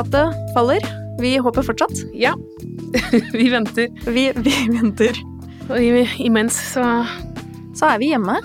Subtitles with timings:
[0.00, 0.80] Patriarkatet faller.
[1.20, 1.92] Vi håper fortsatt.
[2.14, 2.34] Ja.
[3.32, 3.88] vi venter.
[4.06, 5.12] Vi, vi venter.
[5.68, 5.80] Og
[6.18, 7.04] imens så
[7.76, 8.38] Så er vi hjemme.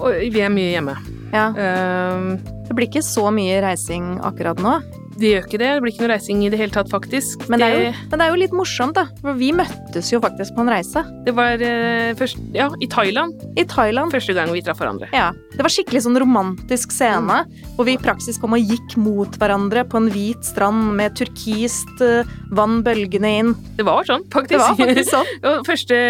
[0.00, 0.96] Og vi er mye hjemme.
[1.32, 1.50] Ja.
[1.52, 4.78] Uh, det blir ikke så mye reising akkurat nå.
[5.18, 5.70] Det gjør ikke det.
[5.74, 7.46] Det blir ikke noe reising i det hele tatt, faktisk.
[7.52, 9.06] Men det, er jo, men det er jo litt morsomt, da.
[9.22, 11.04] For vi møttes jo faktisk på en reise.
[11.26, 13.44] Det var uh, først Ja, i Thailand.
[13.60, 14.14] I Thailand.
[14.14, 15.08] Første gang vi traff hverandre.
[15.14, 15.30] Ja.
[15.54, 17.74] Det var skikkelig sånn romantisk scene, mm.
[17.76, 22.02] hvor vi i praksis kom og gikk mot hverandre på en hvit strand med turkist
[22.02, 23.54] uh, vann bølgende inn.
[23.78, 24.56] Det var sånn, faktisk.
[24.56, 25.32] Det var faktisk sånn.
[25.70, 26.02] første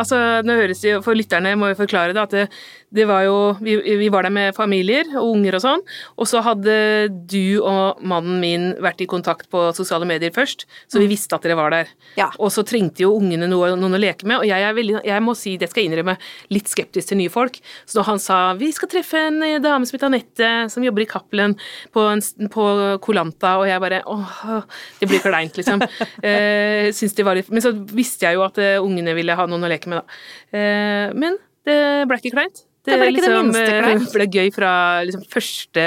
[0.00, 2.44] Altså, nå høres det jo For lytterne må jo forklare det, at det,
[2.94, 5.84] det var jo vi, vi, var der med familier og unger og sånn,
[6.16, 6.74] og så hadde
[7.30, 11.12] du og mannen min vært i kontakt på sosiale medier først, så vi mm.
[11.12, 11.92] visste at dere var der.
[12.18, 12.30] Ja.
[12.38, 15.24] Og så trengte jo ungene noe, noen å leke med, og jeg er veldig, jeg
[15.24, 16.16] må si, det skal jeg innrømme,
[16.54, 17.60] litt skeptisk til nye folk.
[17.86, 21.04] Så da han sa vi skal treffe en eh, dame som heter Anette, som jobber
[21.04, 21.56] i Cappelen,
[21.94, 22.06] på,
[22.52, 22.66] på
[23.04, 24.64] Kolanta, og jeg bare åh,
[25.00, 25.84] det blir kleint, liksom.
[26.26, 29.46] eh, syns det var litt Men så visste jeg jo at uh, ungene ville ha
[29.48, 30.18] noen å leke med, da.
[30.56, 32.64] Eh, men det ble ikke kleint.
[32.80, 34.12] Det, det ble ikke liksom, det minste eh, kleint.
[34.14, 34.72] ble gøy fra
[35.04, 35.82] liksom, første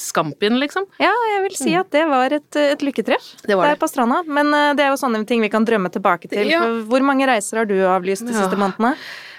[0.00, 0.86] Skampien, liksom.
[1.02, 1.80] Ja, jeg vil si mm.
[1.82, 4.22] at det var et, et lykketreff det var der på stranda.
[4.24, 6.48] Men uh, det er jo sånne ting vi kan drømme tilbake til.
[6.48, 6.64] Ja.
[6.88, 8.94] Hvor mange reiser har du avlyst de siste månedene?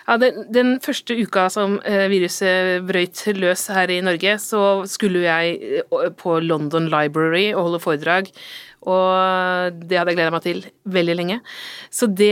[0.09, 5.21] Ja, den, den, første uka som uh, viruset brøyt løs her i Norge, så skulle
[5.27, 5.83] jeg
[6.17, 8.33] på London Library og holde foredrag
[8.87, 11.37] og det hadde jeg gleda meg til veldig lenge.
[11.91, 12.31] Så det,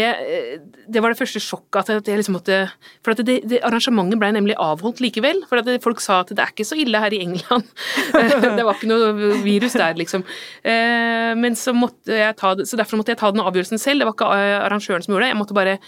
[0.88, 2.62] det var det første sjokket at jeg liksom måtte
[3.04, 5.44] For det, det arrangementet ble nemlig avholdt likevel.
[5.50, 7.68] For at folk sa at det er ikke så ille her i England.
[8.58, 10.24] det var ikke noe virus der, liksom.
[10.64, 14.02] Eh, men så måtte jeg ta så derfor måtte jeg ta den avgjørelsen selv.
[14.02, 14.32] Det var ikke
[14.70, 15.34] arrangøren som gjorde det.
[15.34, 15.80] Jeg måtte bare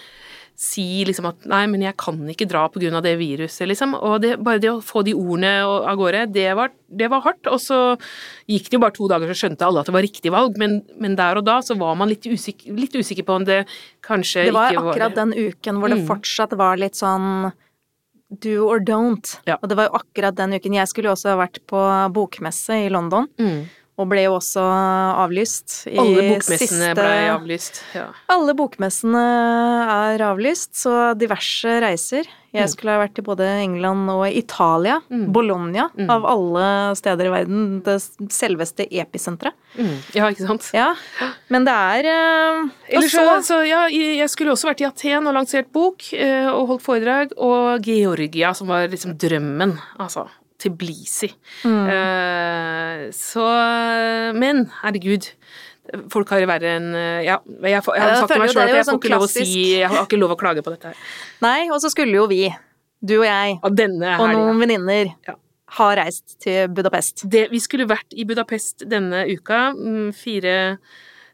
[0.59, 2.99] si liksom at nei, men jeg kan ikke dra pga.
[2.99, 3.93] det viruset, liksom.
[3.95, 7.47] Og det, bare det å få de ordene av gårde, det var, det var, hardt.
[7.47, 7.95] Og så
[8.49, 10.81] gikk det jo bare to dager, så skjønte alle at det var riktig valg, men,
[10.99, 13.61] men der og da så var man litt usikker, litt usikker, på om det
[14.03, 16.05] kanskje ikke var Det var akkurat den uken hvor det mm.
[16.11, 17.53] fortsatt var litt sånn
[18.43, 19.37] do or don't.
[19.47, 19.57] Ja.
[19.61, 20.75] Og det var jo akkurat den uken.
[20.75, 21.81] Jeg skulle jo også ha vært på
[22.13, 23.31] bokmesse i London.
[23.39, 23.63] Mm.
[23.99, 26.93] Og ble jo også avlyst i Alle bokmessene siste...
[26.95, 28.05] ble avlyst, ja.
[28.31, 29.23] Alle bokmessene
[29.91, 32.29] er avlyst, så diverse reiser.
[32.49, 32.71] Jeg mm.
[32.71, 34.95] skulle ha vært i både England og Italia.
[35.11, 35.27] Mm.
[35.35, 36.07] Bologna, mm.
[36.09, 37.67] av alle steder i verden.
[37.85, 37.97] Det
[38.33, 39.57] selveste episenteret.
[39.75, 39.93] Mm.
[40.15, 40.71] Ja, ikke sant?
[40.73, 40.93] Ja,
[41.53, 42.63] Men det er eh,
[42.95, 46.73] Eller så, så, ja, jeg skulle også vært i Aten og lansert bok uh, og
[46.73, 47.37] holdt foredrag.
[47.37, 50.25] Og Georgia, som var liksom drømmen, altså.
[50.59, 51.31] Tbilisi.
[51.63, 51.81] Mm.
[51.87, 53.47] Uh, så
[54.35, 55.31] Men, herregud.
[56.13, 58.85] Folk har verre enn eh, Ja, jeg, har har sagt til meg sjøl at jeg
[58.85, 59.45] får sånn lov å si
[59.79, 61.05] Jeg har ikke lov å klage på dette her.
[61.41, 62.43] Nei, og så skulle jo vi,
[63.01, 63.81] du og jeg, og,
[64.11, 65.35] og noen venninner ja.
[65.79, 67.25] ha reist til Budapest.
[67.31, 70.55] Det, vi skulle vært i Budapest denne uka, mm, fire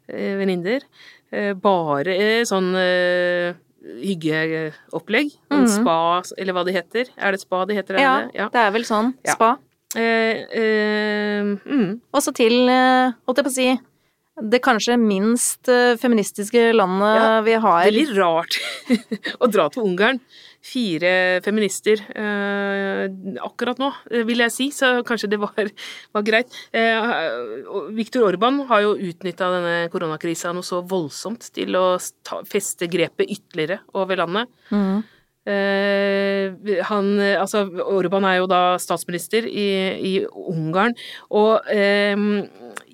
[0.07, 0.88] eh, venninner.
[1.36, 2.16] Eh, bare
[2.47, 5.35] sånn eh, hyggeopplegg.
[5.53, 5.68] Mm.
[5.69, 6.00] Spa,
[6.38, 7.12] eller hva det heter.
[7.18, 8.00] Er det spa det heter?
[8.01, 8.50] Ja, ja.
[8.53, 9.13] det er vel sånn.
[9.28, 9.56] Spa.
[9.96, 11.91] Eh, eh, mm.
[12.16, 13.68] Også til, eh, holdt jeg på å si,
[14.41, 17.85] det kanskje minst eh, feministiske landet ja, vi har.
[17.85, 18.59] Det er litt rart
[19.44, 20.19] å dra til Ungarn
[20.66, 23.06] fire feminister eh,
[23.45, 25.69] akkurat nå, eh, vil jeg si, så kanskje det var,
[26.16, 26.53] var greit.
[26.75, 27.09] Eh,
[27.95, 31.85] Viktor Orban har jo utnytta denne koronakrisa noe så voldsomt til å
[32.25, 34.50] ta, feste grepet ytterligere over landet.
[34.72, 35.03] Mm.
[35.45, 39.67] Eh, han, altså, Orban er jo da statsminister i,
[40.01, 40.95] i Ungarn,
[41.29, 42.17] og eh,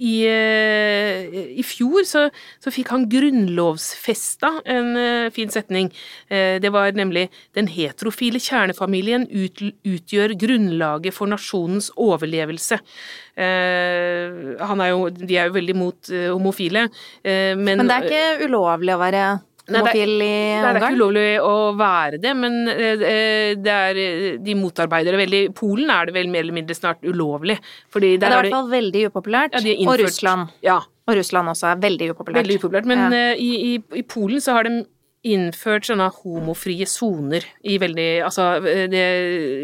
[0.02, 1.28] i, eh,
[1.60, 2.26] i, fjor så,
[2.62, 5.92] så, fikk han grunnlovsfesta en uh, fin setning.
[6.26, 12.82] Uh, det var nemlig 'Den heterofile kjernefamilien ut, utgjør grunnlaget for nasjonens overlevelse'.
[13.38, 16.90] Uh, er jo, de er jo veldig mot homofile,
[17.24, 19.24] men Men det er ikke ulovlig å være
[19.78, 20.64] homofil i Ungarn?
[20.64, 24.02] Nei, det er ikke ulovlig å være det, men eh, det er,
[24.44, 25.42] de motarbeider det veldig.
[25.50, 27.58] I Polen er det vel mer eller mindre snart ulovlig.
[27.94, 29.58] Fordi der det er i hvert fall veldig upopulært.
[29.58, 30.58] Ja, innført, og Russland.
[30.66, 30.80] Ja.
[31.10, 32.44] Og Russland også er veldig upopulært.
[32.44, 33.22] Veldig upopulært, Men ja.
[33.32, 34.84] Eh, i, i, i, Polen så har de
[35.22, 38.46] innført sånne homofrie soner i veldig Altså
[38.90, 39.02] det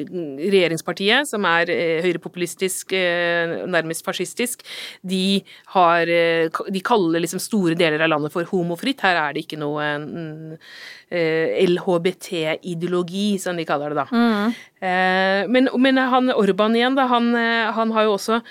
[0.07, 4.61] regjeringspartiet, som er eh, høyrepopulistisk, eh, nærmest fascistisk,
[5.01, 5.41] de
[5.73, 9.01] har eh, De kaller liksom store deler av landet for homofritt.
[9.01, 9.83] Her er det ikke noe
[11.07, 14.07] LHBT-ideologi, som de kaller det da.
[14.11, 14.53] Mm.
[15.53, 17.25] Men, men, han Orban igjen, da, han,
[17.73, 18.41] han har jo også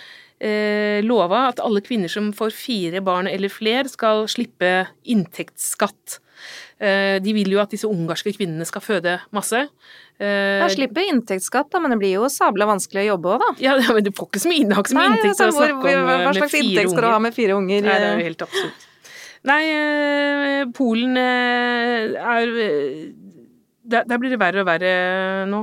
[0.40, 6.20] eh, lova at alle kvinner som får fire barn eller flere, skal slippe inntektsskatt.
[6.78, 9.62] Eh, de vil jo at disse ungarske kvinnene skal føde masse.
[10.20, 13.52] Eh, ja, Slippe inntektsskatt, da, men det blir jo sabla vanskelig å jobbe òg, da.
[13.64, 15.94] Ja, men du får ikke så mye, har ikke så mye inntekt til å snakke
[15.94, 17.86] om Hva eh, slags inntekt skal du ha med fire unger?
[17.86, 18.84] Nei, det er jo helt absurd.
[19.46, 19.62] Nei,
[20.74, 22.16] Polen er
[23.86, 24.94] Der blir det verre og verre
[25.46, 25.60] nå.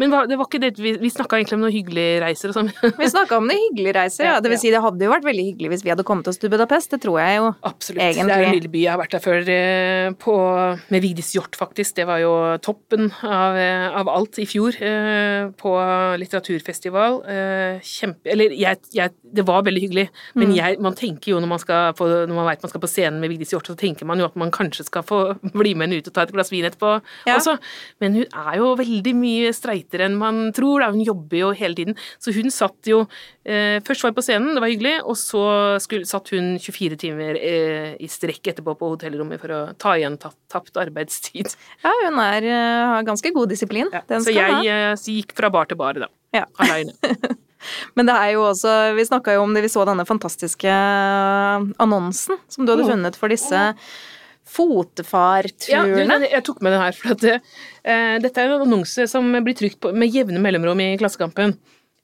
[0.00, 2.70] Men det var ikke det vi, vi snakka egentlig om noen hyggelige reiser og sånn.
[3.00, 4.38] vi snakka om noen hyggelige reiser, ja.
[4.42, 6.50] Det vil si, det hadde jo vært veldig hyggelig hvis vi hadde kommet oss til
[6.52, 7.50] Budapest, det tror jeg jo.
[7.68, 8.02] Absolutt.
[8.02, 8.26] Egentlig.
[8.26, 8.80] Det er en lille by.
[8.82, 10.34] Jeg har vært der før eh, på,
[10.94, 11.94] med Vigdis Hjort, faktisk.
[12.00, 12.32] Det var jo
[12.64, 15.74] toppen av, eh, av alt i fjor eh, på
[16.20, 17.20] litteraturfestival.
[17.84, 20.56] Kjempe Eller jeg, jeg, det var veldig hyggelig, men mm.
[20.58, 23.22] jeg, man tenker jo når man, skal på, når man vet man skal på scenen
[23.22, 25.22] med Vigdis Hjort, så tenker man jo at man kanskje skal få
[25.54, 27.38] bli med henne ut og ta et glass vin etterpå ja.
[27.38, 27.56] også.
[28.02, 30.82] Men hun er jo veldig mye streit feitere enn man tror.
[30.82, 30.90] Da.
[30.94, 31.98] Hun jobber jo hele tiden.
[32.18, 33.04] Så hun satt jo
[33.44, 35.44] eh, Først var hun på scenen, det var hyggelig, og så
[35.82, 40.18] skulle, satt hun 24 timer eh, i strekk etterpå på hotellrommet for å ta igjen
[40.20, 41.54] tapt, tapt arbeidstid.
[41.84, 43.90] Ja, hun er, uh, har ganske god disiplin.
[43.92, 46.10] Ja, så jeg uh, gikk fra bar til bar, da.
[46.34, 46.46] Ja.
[46.62, 46.94] Aleine.
[47.96, 50.74] Men det er jo også Vi snakka jo om det, vi så denne fantastiske
[51.80, 53.60] annonsen som du hadde funnet for disse
[54.44, 56.18] fotefarturene.
[56.20, 59.56] Ja, jeg tok med den her, for at uh, dette er en annonse som blir
[59.58, 61.56] trykt på, med jevne mellomrom i Klassekampen.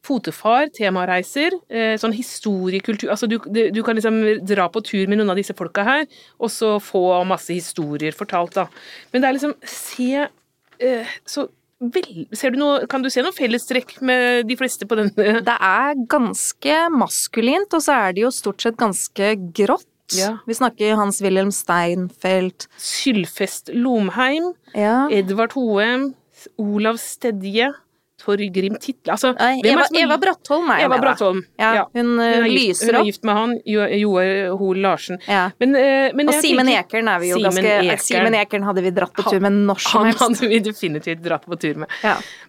[0.06, 5.34] Fotefar, temareiser, uh, sånn historiekultur Altså, du, du, kan liksom dra på tur med noen
[5.34, 6.06] av disse folka her,
[6.40, 8.69] og så få masse historier fortalt, da.
[9.12, 11.50] Men det er liksom Se uh, så
[11.81, 15.38] Vel, ser du noe, kan du se noen fellestrekk med de fleste på denne?
[15.40, 19.88] Det er ganske maskulint, og så er det jo stort sett ganske grått.
[20.12, 20.38] Ja.
[20.46, 22.68] Vi snakker Hans-Wilhelm Steinfeld.
[22.76, 24.54] Sylfest Lomheim.
[24.74, 25.08] Ja.
[25.10, 26.14] Edvard Hoem.
[26.56, 27.74] Olav Stedje.
[28.20, 29.32] Torgrim Title altså,
[29.64, 31.43] Eva, Eva Brattholm er Eva Brattholm.
[31.61, 31.84] Ja, ja.
[31.96, 35.20] Hun, hun, er gift, hun er gift med han, Joar Hoel Larsen.
[35.26, 35.49] Ja.
[35.62, 38.93] Men, uh, men og Simen Ekern er vi jo Simen ganske Simen Ekern hadde vi
[38.96, 40.22] dratt på tur med når som helst.
[40.22, 41.96] Han hadde vi definitivt dratt på tur med.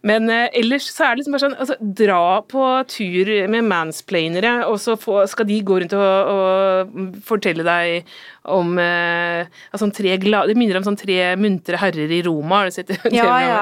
[0.07, 4.53] Men uh, ellers så er det liksom bare sånn altså, Dra på tur med mansplainere,
[4.69, 8.11] og så få, skal de gå rundt og, og fortelle deg
[8.49, 12.61] om eh, altså, tre Det minner om sånn tre muntre herrer i Roma.
[12.61, 12.97] Har du sett det?
[13.13, 13.59] Ja, ja,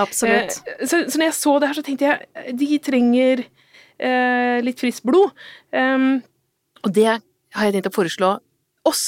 [0.00, 0.60] absolutt.
[0.66, 4.80] Eh, så, så, når jeg så det her, så tenkte jeg de trenger eh, litt
[4.80, 5.34] friskt blod.
[5.74, 6.20] Um,
[6.84, 8.36] og det har jeg tenkt å foreslå
[8.88, 9.04] oss.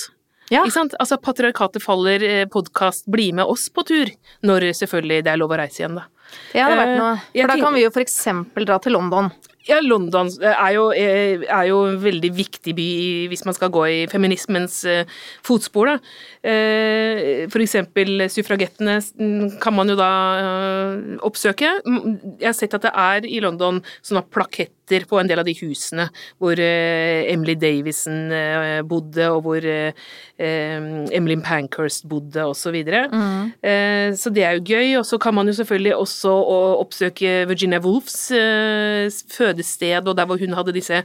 [0.52, 0.60] Ja.
[0.60, 0.96] Ikke sant?
[1.00, 4.10] Altså Patriarkatet faller, eh, podkast, bli med oss på tur.
[4.44, 6.08] Når selvfølgelig det er lov å reise igjen, da.
[6.52, 7.14] Det hadde vært noe.
[7.32, 9.30] For da kan vi jo eksempel dra til London.
[9.68, 12.88] Ja, London er jo, er jo, en veldig viktig by
[13.30, 15.06] hvis man skal gå i feminismens eh,
[15.46, 15.92] fotspor.
[15.92, 15.96] Da.
[16.42, 18.98] Eh, for eksempel suffragettene
[19.62, 20.10] kan man jo da
[20.40, 21.76] eh, oppsøke.
[22.40, 25.54] Jeg har sett at det er i London sånne plaketter på en del av de
[25.56, 26.08] husene
[26.42, 28.28] hvor Emily Davison
[28.84, 32.76] bodde, og hvor Emily Pankhurst bodde, osv.
[32.82, 34.18] Så, mm.
[34.20, 34.90] så det er jo gøy.
[34.98, 36.34] Og så kan man jo selvfølgelig også
[36.82, 38.18] oppsøke Virginia Woolfs
[39.32, 41.02] føde fødested, og der hvor hun hadde disse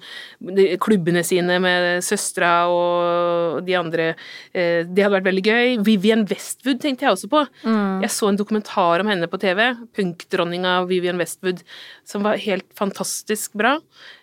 [0.84, 4.10] klubbene sine med søstera og de andre.
[4.54, 5.76] Eh, det hadde vært veldig gøy.
[5.86, 7.44] Vivian Westwood tenkte jeg også på.
[7.68, 8.02] Mm.
[8.06, 11.64] Jeg så en dokumentar om henne på TV, punkdronninga Vivian Westwood,
[12.08, 13.78] som var helt fantastisk bra.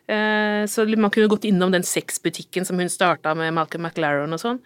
[0.08, 4.42] Eh, så man kunne gått innom den sexbutikken som hun starta med Malcolm McLaren og
[4.42, 4.60] sånn.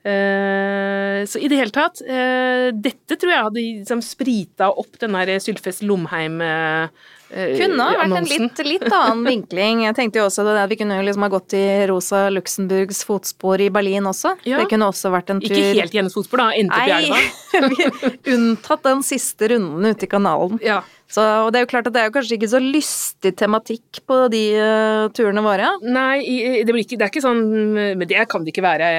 [0.00, 5.34] Uh, så i det hele tatt Dette tror jeg hadde liksom sprita opp den der
[5.44, 6.88] Sylfest Lomheim Eh,
[7.30, 9.84] kunne ha vært en litt, litt, annen vinkling.
[9.86, 13.70] Jeg tenkte jo også at vi kunne liksom ha gått i Rosa Luxemburgs fotspor i
[13.72, 14.34] Berlin også.
[14.48, 14.58] Ja.
[14.62, 16.48] Det kunne også vært en tur Ikke helt i hennes fotspor, da.
[16.58, 18.14] Endte på elva.
[18.34, 20.58] Unntatt den siste runden ute i kanalen.
[20.64, 20.82] Ja.
[21.10, 24.00] Så, og det er jo klart at det er jo kanskje ikke så lystig tematikk
[24.06, 25.72] på de uh, turene våre.
[25.82, 26.20] Nei,
[26.62, 27.40] det, ikke, det, er ikke sånn
[27.74, 28.90] Men det kan det ikke være.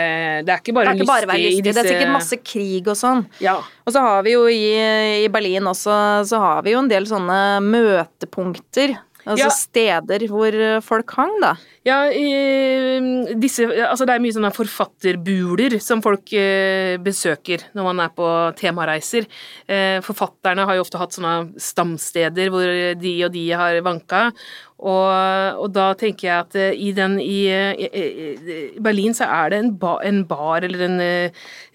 [0.43, 1.63] Det er ikke bare det er ikke lystig, bare lystig.
[1.69, 1.77] Disse...
[1.77, 3.23] Det er sikkert masse krig og sånn.
[3.43, 3.55] Ja.
[3.87, 4.65] Og så har vi jo i,
[5.23, 5.95] i Berlin også
[6.27, 9.53] så har vi jo en del sånne møtepunkter Altså ja.
[9.53, 11.51] steder hvor folk hang, da?
[11.81, 12.03] Ja,
[13.41, 18.27] disse Altså det er mye sånne forfatterbuler som folk eh, besøker når man er på
[18.59, 19.25] temareiser.
[19.65, 22.69] Eh, forfatterne har jo ofte hatt sånne stamsteder hvor
[23.01, 24.27] de og de har vanka,
[24.81, 29.59] og, og, da tenker jeg at uh, i den i, i, Berlin så er det
[29.61, 30.95] en, ba, en bar, eller en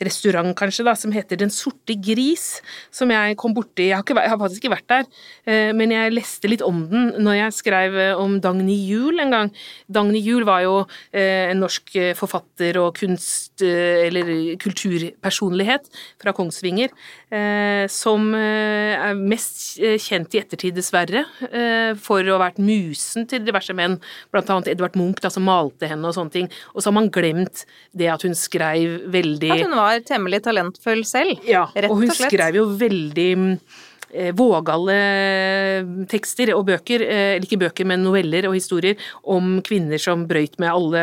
[0.03, 2.59] restaurant kanskje, da, som heter Den sorte gris,
[2.91, 5.07] som jeg kom borti Jeg har, jeg har faktisk ikke vært der,
[5.79, 9.53] men jeg leste litt om den når jeg skrev om Dagny Juel en gang.
[9.97, 10.75] Dagny Juel var jo
[11.17, 14.29] en norsk forfatter og kunst- eller
[14.61, 15.88] kulturpersonlighet
[16.21, 16.93] fra Kongsvinger,
[17.93, 21.25] som er mest kjent i ettertid, dessverre,
[22.03, 23.97] for å ha vært musen til diverse menn,
[24.35, 26.50] blant annet Edvard Munch, da, som malte henne og sånne ting.
[26.75, 27.65] Og så har man glemt
[27.97, 31.97] det at hun skrev veldig At hun var temmelig talentfull selv, Ja, rett og slett.
[31.97, 33.83] Ja, og hun skrev jo veldig eh,
[34.37, 34.97] vågale
[36.11, 40.59] tekster og bøker, eh, eller ikke bøker, men noveller og historier om kvinner som brøyt
[40.63, 41.03] med alle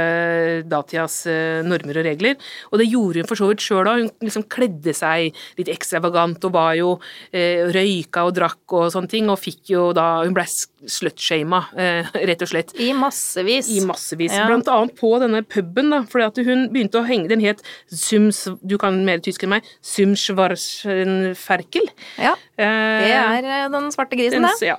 [0.70, 2.36] datidas eh, normer og regler.
[2.72, 3.98] Og det gjorde hun for så vidt sjøl òg.
[4.04, 5.20] Hun liksom kledde seg
[5.60, 6.90] litt ekstravagant og var jo
[7.32, 12.04] eh, røyka og drakk og sånne ting, og fikk jo da Hun blei slutshama, eh,
[12.30, 12.70] rett og slett.
[12.80, 13.68] I massevis.
[13.72, 14.34] I massevis.
[14.36, 14.48] Ja.
[14.50, 18.40] Blant annet på denne puben, da, fordi at hun begynte å henge Den het Sums
[18.62, 19.62] Du kan mer tysk enn meg.
[19.84, 21.86] Sumschwarzenferkel.
[22.22, 24.68] Ja, Eh, det er eh, den svarte grisen, det.
[24.68, 24.78] Ja.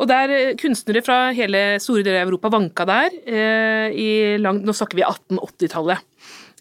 [0.00, 4.10] Og der eh, kunstnere fra hele store deler av Europa vanka der eh, i
[4.42, 6.02] langt Nå snakker vi 1880-tallet.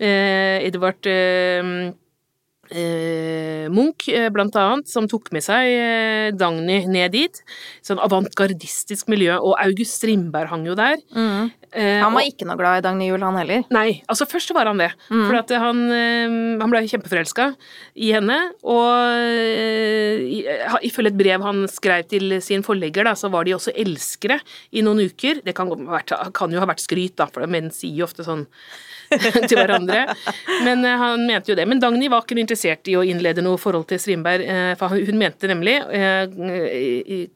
[0.02, 1.92] Eh, Edvard eh,
[2.72, 7.42] eh, Munch, eh, blant annet, som tok med seg eh, Dagny ned dit.
[7.86, 9.38] Sånn avantgardistisk miljø.
[9.40, 11.02] Og August Strindberg hang jo der.
[11.16, 11.52] Mm.
[11.74, 13.64] Eh, Han var og- ikke noe glad i Dagny Juel, han heller.
[13.72, 14.90] Nei, altså først var han det.
[15.08, 17.56] For han, eh, han ble kjempeforelska
[17.96, 18.38] i henne.
[18.64, 23.72] Og eh, ifølge et brev han skrev til sin forlegger, da, så var de også
[23.76, 24.40] elskere
[24.74, 25.42] i noen uker.
[25.46, 25.70] Det kan,
[26.34, 28.46] kan jo ha vært skryt, da, for menn sier jo ofte sånn
[29.48, 30.06] til hverandre.
[30.64, 31.68] Men han mente jo det.
[31.68, 34.44] Men Dagny var ikke interessert i å innlede noe forhold til Strindberg,
[34.80, 35.80] for hun mente nemlig,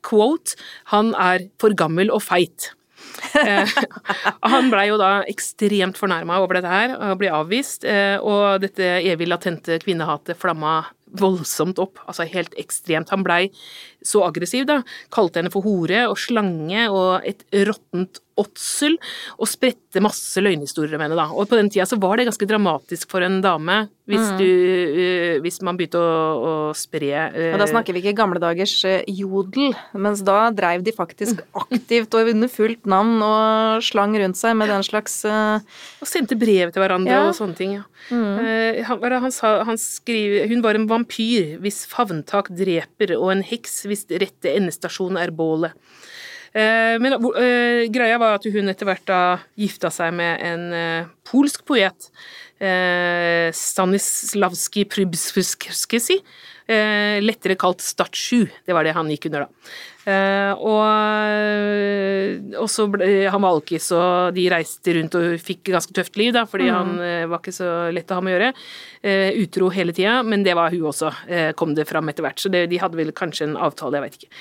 [0.05, 0.55] quote,
[0.91, 2.71] han er for gammel og feit.
[3.41, 3.71] Eh,
[4.53, 7.85] han blei jo da ekstremt fornærma over dette her, og ble avvist.
[7.87, 10.83] eh, Og dette evig latente kvinnehatet flamma
[11.15, 13.11] voldsomt opp, altså helt ekstremt.
[13.13, 13.45] Han blei
[14.07, 14.81] så aggressiv, da.
[15.13, 18.97] Kalte henne for hore og slange og et råttent åtsel,
[19.39, 21.29] og spredte masse løgnhistorier om henne, da.
[21.31, 25.37] Og på den tida så var det ganske dramatisk for en dame, hvis du uh,
[25.41, 29.07] Hvis man begynte å, å spre uh, Og da snakker vi ikke gamle dagers eh,
[29.09, 34.59] jodel, mens da dreiv de faktisk aktivt og under fullt navn og slang rundt seg
[34.59, 35.63] med den slags eh,
[36.03, 37.23] Og sendte brev til hverandre Ja.
[37.31, 37.77] og sånne ting.
[37.79, 37.85] Ja.
[38.11, 43.41] Eh, han, han, sa, han skriver Hun var en vampyr hvis favntak dreper, og en
[43.47, 45.75] heks hvis rette endestasjon er bålet.
[46.55, 51.07] Eh, men eh, greia var at hun etter hvert da gifta seg med en eh,
[51.27, 52.09] polsk poet.
[52.55, 56.15] Stanislavski Prybskisi.
[57.19, 58.47] Lettere kalt Statsju.
[58.63, 59.49] Det var det han gikk under, da.
[60.05, 60.85] Eh, og,
[62.61, 66.33] og så ble han var alkis, og de reiste rundt og fikk ganske tøft liv,
[66.35, 68.51] da, fordi han eh, var ikke så lett å ha med å gjøre.
[69.05, 71.11] Eh, utro hele tida, men det var hun også,
[71.57, 72.41] kom det fram etter hvert.
[72.41, 74.31] Så det, de hadde vel kanskje en avtale, jeg vet ikke.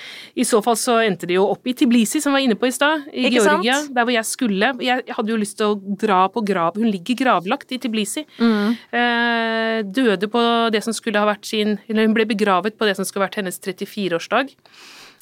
[0.41, 2.69] I så fall så endte de jo opp i Tiblisi, som vi var inne på
[2.69, 3.65] i stad, i Ikke sant?
[3.65, 4.71] Der hvor jeg skulle.
[4.83, 8.25] Jeg hadde jo lyst til å dra på grav Hun ligger gravlagt i Tiblisi.
[8.41, 10.41] Eh, døde på
[10.73, 13.29] det som skulle ha vært sin Eller hun ble begravet på det som skulle ha
[13.29, 14.53] vært hennes 34-årsdag.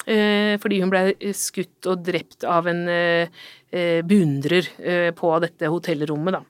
[0.04, 3.30] Eh, fordi hun ble skutt og drept av en eh,
[3.72, 4.68] eh, beundrer
[5.16, 6.42] på dette hotellrommet, da.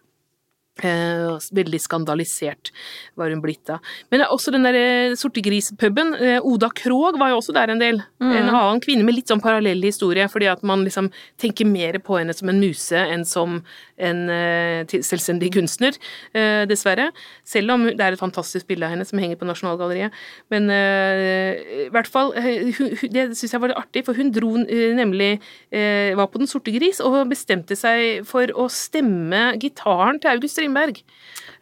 [0.82, 2.72] Eh, veldig skandalisert
[3.14, 3.76] var hun blitt da.
[4.10, 8.00] Men også den der eh, sortegrispuben, eh, Oda Krog var jo også der en del.
[8.18, 12.18] En annen kvinne med litt sånn parallell historie, fordi at man liksom tenker mer på
[12.18, 13.60] henne som en muse enn som
[14.02, 15.94] en eh, selvstendig kunstner,
[16.34, 17.10] eh, dessverre.
[17.46, 20.16] Selv om det er et fantastisk bilde av henne som henger på Nasjonalgalleriet.
[20.50, 24.56] Men eh, i hvert fall, hun, det syns jeg var litt artig, for hun dro
[24.58, 25.36] nemlig
[25.70, 30.58] eh, var på Den sorte gris og bestemte seg for å stemme gitaren til August
[30.64, 31.04] Strindberg.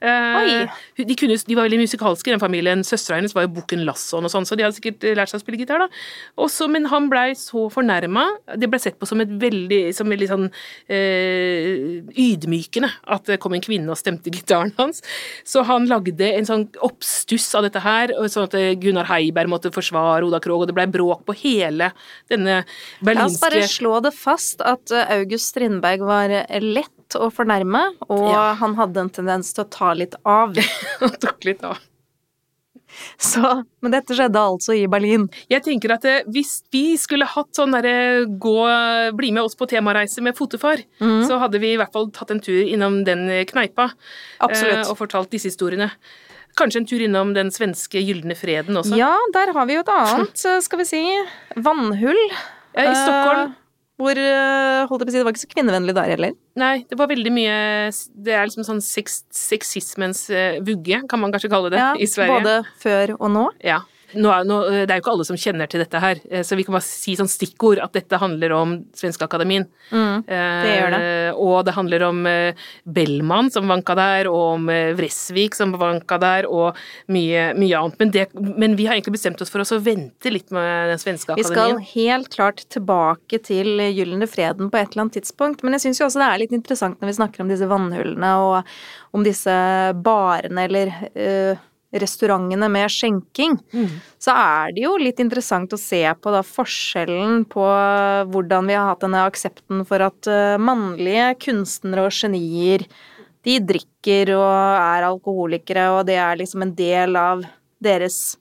[0.02, 2.82] Eh, de, kunne, de var veldig musikalske i den familien.
[2.86, 5.38] Søstera hennes var jo Bukken Lasson og sånn, så de hadde sikkert eh, lært seg
[5.38, 6.02] å spille gitar, da.
[6.42, 8.24] Også, men han blei så fornærma.
[8.58, 10.48] Det ble sett på som et veldig som veldig sånn
[10.90, 15.02] eh, ydmykende at det kom en kvinne og stemte gitaren hans.
[15.46, 19.74] Så han lagde en sånn oppstuss av dette her, sånn at eh, Gunnar Heiberg måtte
[19.74, 21.92] forsvare Oda Krog, og det blei bråk på hele
[22.32, 22.62] denne
[23.00, 26.46] berlinske La oss bare slå det fast at eh, August Strindberg var eh,
[27.12, 28.54] lett å fornærme, og Ja.
[28.54, 30.54] han hadde en tendens til å ta litt av.
[31.00, 31.78] Han tok litt av.
[33.16, 33.40] Så,
[33.80, 35.24] men dette skjedde altså i Berlin.
[35.48, 39.64] Jeg tenker at eh, hvis vi skulle hatt sånn derre gå Bli med oss på
[39.66, 41.22] temareise med fotofar, mm.
[41.26, 43.92] så hadde vi i hvert fall tatt en tur innom den eh, kneipa.
[44.44, 44.82] Absolutt.
[44.84, 45.88] eh, Og fortalt disse historiene.
[46.54, 48.92] Kanskje en tur innom den svenske gylne freden også.
[49.00, 51.02] Ja, der har vi jo et annet, eh, skal vi si,
[51.56, 52.22] vannhull.
[52.76, 53.56] I Stockholm.
[54.02, 56.34] Hvor, eh, holdt jeg på å si, det var ikke så kvinnevennlig der heller.
[56.58, 57.54] Nei, det var veldig mye
[58.26, 62.08] Det er liksom sånn sex, sexismens eh, vugge, kan man kanskje kalle det, Ja, i
[62.10, 62.40] Sverige.
[62.42, 63.46] både før og nå.
[63.62, 63.80] Ja.
[64.14, 66.66] Nå nå, det er jo ikke alle som kjenner til dette her, eh, så vi
[66.66, 69.66] kan bare si sånn stikkord at dette handler om Svenskeakademien.
[69.90, 71.00] Mm, det gjør det.
[71.02, 75.74] Eh, og det handler om eh, Bellman som vanka der, og om eh, Vresvik som
[75.78, 76.78] vanka der, og
[77.12, 77.98] mye, mye annet.
[78.00, 81.02] Men, det, men, vi har egentlig bestemt oss for oss å vente litt med den
[81.02, 81.80] svenske akademien.
[81.80, 85.86] Vi skal helt klart tilbake til Gylne freden på et eller annet tidspunkt, men jeg
[85.86, 88.72] syns jo også det er litt interessant når vi snakker om disse vannhullene og
[89.16, 89.54] om disse
[90.04, 91.60] barene eller uh,
[91.92, 93.88] restaurantene med skjenking, mm.
[94.22, 97.64] så er det jo litt interessant å se på da forskjellen på
[98.32, 102.86] hvordan vi har hatt denne aksepten for at uh, mannlige kunstnere og genier
[103.42, 107.42] de drikker og er alkoholikere, og det er liksom en del av
[107.82, 108.36] deres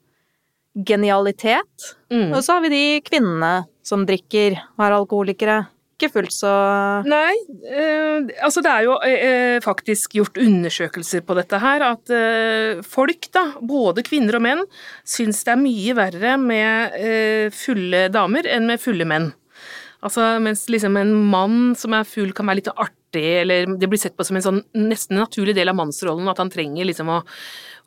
[0.88, 1.92] genialitet.
[2.14, 2.30] Mm.
[2.32, 5.58] Og så har vi de kvinnene som drikker og er alkoholikere
[6.02, 6.52] ikke fullt så
[7.08, 7.34] Nei,
[7.70, 13.30] eh, altså det er jo eh, faktisk gjort undersøkelser på dette her, at eh, folk,
[13.36, 14.66] da, både kvinner og menn,
[15.08, 19.32] syns det er mye verre med eh, fulle damer enn med fulle menn.
[20.02, 24.02] Altså mens liksom en mann som er full kan være litt artig, eller det blir
[24.02, 27.22] sett på som en sånn nesten naturlig del av mannsrollen, at han trenger liksom å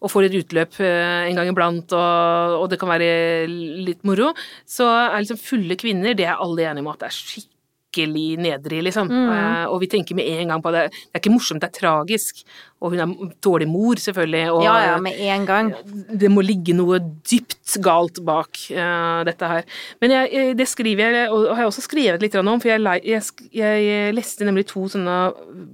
[0.04, 3.08] og får et utløp eh, en gang iblant, og, og, det kan være
[3.48, 4.32] litt moro,
[4.68, 7.53] så er liksom fulle kvinner det er alle enige om at det er skikkelig
[7.94, 9.08] skikkelig nedrig, liksom.
[9.10, 9.30] Mm.
[9.30, 10.88] Uh, og vi tenker med en gang på det.
[10.90, 12.44] Det er ikke morsomt, det er tragisk.
[12.84, 14.44] Og hun er dårlig mor, selvfølgelig.
[14.52, 15.70] Og ja, ja, med en gang.
[16.12, 19.64] Det må ligge noe dypt galt bak uh, dette her.
[20.04, 23.48] Men jeg, det skriver jeg, og har jeg også skrevet litt om, for jeg, jeg,
[23.56, 25.16] jeg, leste nemlig to sånne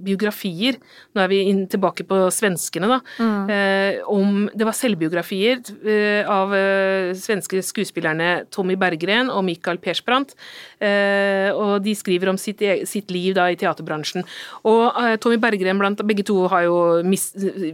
[0.05, 0.79] biografier,
[1.11, 3.51] nå er vi inn, tilbake på svenskene, da, mm.
[3.51, 6.55] uh, om Det var selvbiografier uh, av
[7.17, 10.33] svenske skuespillerne Tommy Berggren og Michael Persbrandt,
[10.81, 14.25] og de skriver om sitt, e, sitt liv da i teaterbransjen.
[14.67, 16.77] Og Tommy Berggren blant begge to har jo
[17.07, 17.31] mis,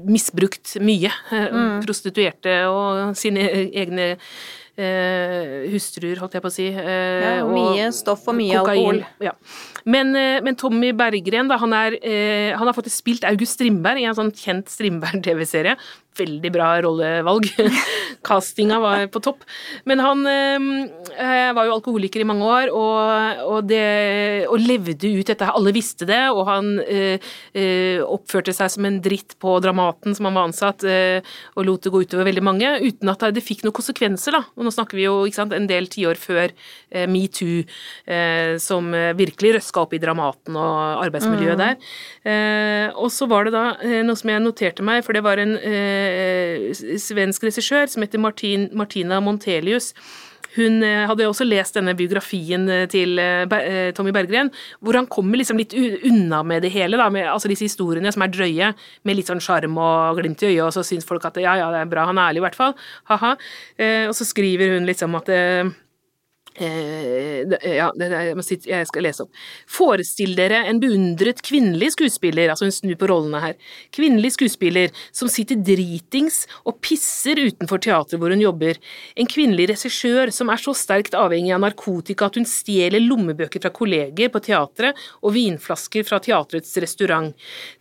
[0.08, 1.12] misbrukt mye.
[1.32, 1.82] Eh, mm.
[1.86, 4.14] Prostituerte og sine egne
[4.78, 6.68] eh, hustruer, holdt jeg på å si.
[6.70, 8.78] Eh, ja, mye stoff og mye kokain.
[8.78, 9.02] alkohol.
[9.24, 9.34] Ja.
[9.88, 14.04] Men, eh, men, Tommy Berggren, da, han, er, eh, han, har faktisk spilt August Strindberg
[14.04, 15.78] i en sånn kjent Strindberg-TV-serie
[16.18, 17.48] veldig bra rollevalg.
[18.28, 19.46] Castinga var på topp.
[19.88, 25.32] Men han eh, var jo alkoholiker i mange år, og, og, det, og, levde ut
[25.32, 25.48] dette.
[25.48, 27.30] Alle visste det, og han eh,
[28.04, 31.94] oppførte seg som en dritt på Dramaten som han var ansatt, eh, og lot det
[31.94, 34.44] gå utover veldig mange, uten at det fikk noen konsekvenser, da.
[34.58, 36.54] Og nå snakker vi jo sant, en del tiår før
[37.12, 37.64] metoo,
[38.62, 41.62] som virkelig røska opp i Dramaten og arbeidsmiljøet mm.
[41.62, 42.94] der.
[42.98, 43.66] og så var det da
[44.08, 46.07] noe som jeg noterte meg, for det var en Eh,
[47.02, 49.94] svensk regissør som heter Martin, Martina Montelius.
[50.58, 53.20] Hun eh, hadde også lest denne biografien eh, til
[53.98, 54.50] Tommy Berggren,
[54.82, 58.26] hvor han kommer liksom litt unna med det hele, da, med altså disse historiene som
[58.26, 58.72] er drøye,
[59.06, 61.70] med litt sånn sjarm og glimt i øyet, og så syns folk at ja, ja,
[61.74, 62.74] det er bra, han er ærlig i hvert fall,
[63.12, 63.36] ha-ha.
[64.10, 65.66] Og så skriver hun liksom at Eh,
[66.58, 69.42] ja, jeg skal lese opp.
[69.70, 73.58] Forestill dere en beundret kvinnelig skuespiller, altså hun snur på rollene her,
[73.94, 78.80] kvinnelig skuespiller som sitter dritings og pisser utenfor teatret hvor hun jobber,
[79.18, 83.74] en kvinnelig regissør som er så sterkt avhengig av narkotika at hun stjeler lommebøker fra
[83.74, 87.34] kolleger på teatret og vinflasker fra teatrets restaurant.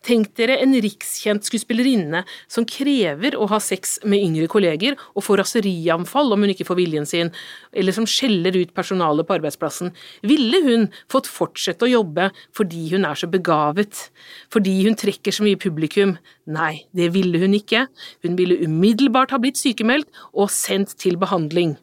[0.04, 5.42] Tenk dere en rikskjent skuespillerinne som krever å ha sex med yngre kolleger og får
[5.44, 7.32] raserianfall om hun ikke får viljen sin,
[7.76, 9.92] eller som skjeller ut personalet på arbeidsplassen,
[10.26, 14.06] ville hun fått fortsette å jobbe fordi hun er så begavet,
[14.52, 16.16] fordi hun trekker så mye publikum?
[16.50, 17.86] Nei, det ville hun ikke.
[18.26, 21.76] Hun ville umiddelbart ha blitt sykemeldt og sendt til behandling.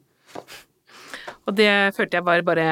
[1.47, 2.67] Og det følte jeg var bare,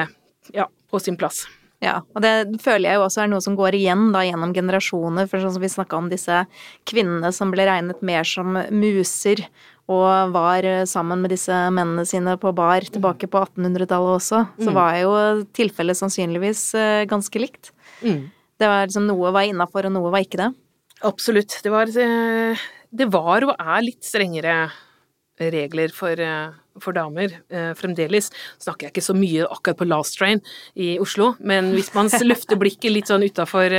[0.54, 1.44] ja, på sin plass.
[1.82, 5.26] Ja, og det føler jeg jo også er noe som går igjen da gjennom generasjoner,
[5.26, 6.44] for sånn som vi snakka om disse
[6.86, 9.42] kvinnene som ble regnet mer som muser,
[9.92, 14.70] og var eh, sammen med disse mennene sine på bar tilbake på 1800-tallet også, så
[14.70, 14.76] mm.
[14.76, 15.12] var jo
[15.56, 17.72] tilfellet sannsynligvis eh, ganske likt.
[18.00, 18.30] Mm.
[18.60, 20.48] Det var liksom noe var innafor, og noe var ikke det.
[21.06, 21.58] Absolutt.
[21.64, 24.64] Det var, eh, det var og er litt strengere
[25.42, 26.20] regler for,
[26.78, 27.32] for damer
[27.74, 28.28] fremdeles.
[28.62, 30.38] Snakker jeg ikke så mye akkurat på Last Train
[30.78, 33.74] i Oslo, men hvis man løfter blikket litt sånn utafor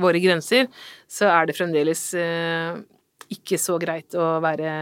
[0.00, 0.70] våre grenser,
[1.10, 2.06] så er det fremdeles
[3.36, 4.72] ikke så greit å være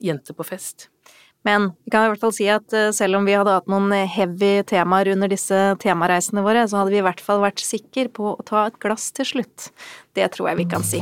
[0.00, 0.88] jente på fest.
[1.42, 3.92] Men vi kan i hvert fall si at eh, selv om vi hadde hatt noen
[4.12, 8.34] heavy temaer under disse temareisene våre, så hadde vi i hvert fall vært sikre på
[8.34, 9.70] å ta et glass til slutt.
[10.16, 11.00] Det tror jeg vi kan si.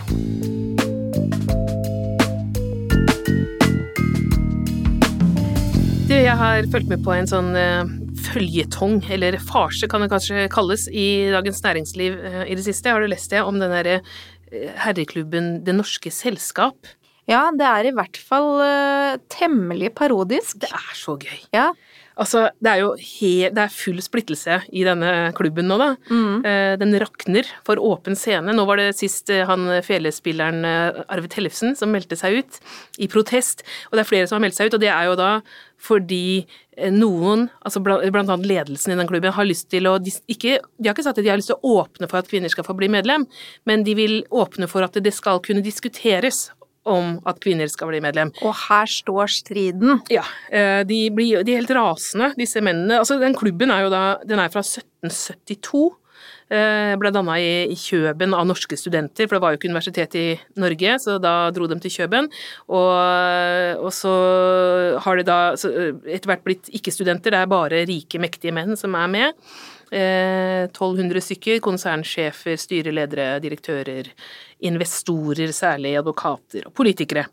[6.09, 7.91] Du, jeg har fulgt med på en sånn uh,
[8.31, 12.15] føljetong, eller farse kan det kanskje kalles, i Dagens Næringsliv
[12.47, 12.95] i det siste.
[12.95, 13.99] Har du lest det om den derre
[14.87, 16.89] herreklubben Det Norske Selskap?
[17.29, 20.57] Ja, det er i hvert fall uh, temmelig parodisk.
[20.65, 21.39] Det er så gøy.
[21.53, 21.71] Ja.
[22.19, 25.91] Altså, det er jo det er full splittelse i denne klubben nå, da.
[26.09, 26.41] Mm.
[26.43, 28.55] Uh, Den rakner for åpen scene.
[28.57, 32.59] Nå var det sist uh, han felespilleren Arve Tellefsen som meldte seg ut
[32.99, 33.63] i protest.
[33.91, 35.33] Og det er flere som har meldt seg ut, og det er jo da
[35.79, 36.49] fordi
[36.91, 40.57] noen, altså blant, blant annet ledelsen i den klubben, har lyst til å de, ikke,
[40.79, 42.67] De har ikke sagt at de har lyst til å åpne for at kvinner skal
[42.67, 43.29] få bli medlem,
[43.67, 46.49] men de vil åpne for at det skal kunne diskuteres
[46.89, 48.33] om at kvinner skal bli medlem.
[48.43, 50.01] Og her står striden.
[50.13, 53.01] Ja, eh, de, blir, de er helt rasende, disse mennene.
[53.03, 55.87] Altså, den klubben er jo da Den er fra 1772.
[56.51, 60.27] eh, Ble danna i, Kjøben av norske studenter, for det var jo ikke universitet i
[60.59, 62.31] Norge, så da dro de til Kjøben.
[62.69, 62.93] Og,
[63.85, 64.15] og så
[65.05, 68.97] har de da eh, etter hvert blitt ikke-studenter, det er bare rike, mektige menn som
[68.99, 69.51] er med.
[69.89, 74.11] Eh, 1200 stykker, konsernsjefer, styreledere, direktører,
[74.69, 77.25] investorer, særlig advokater og politikere.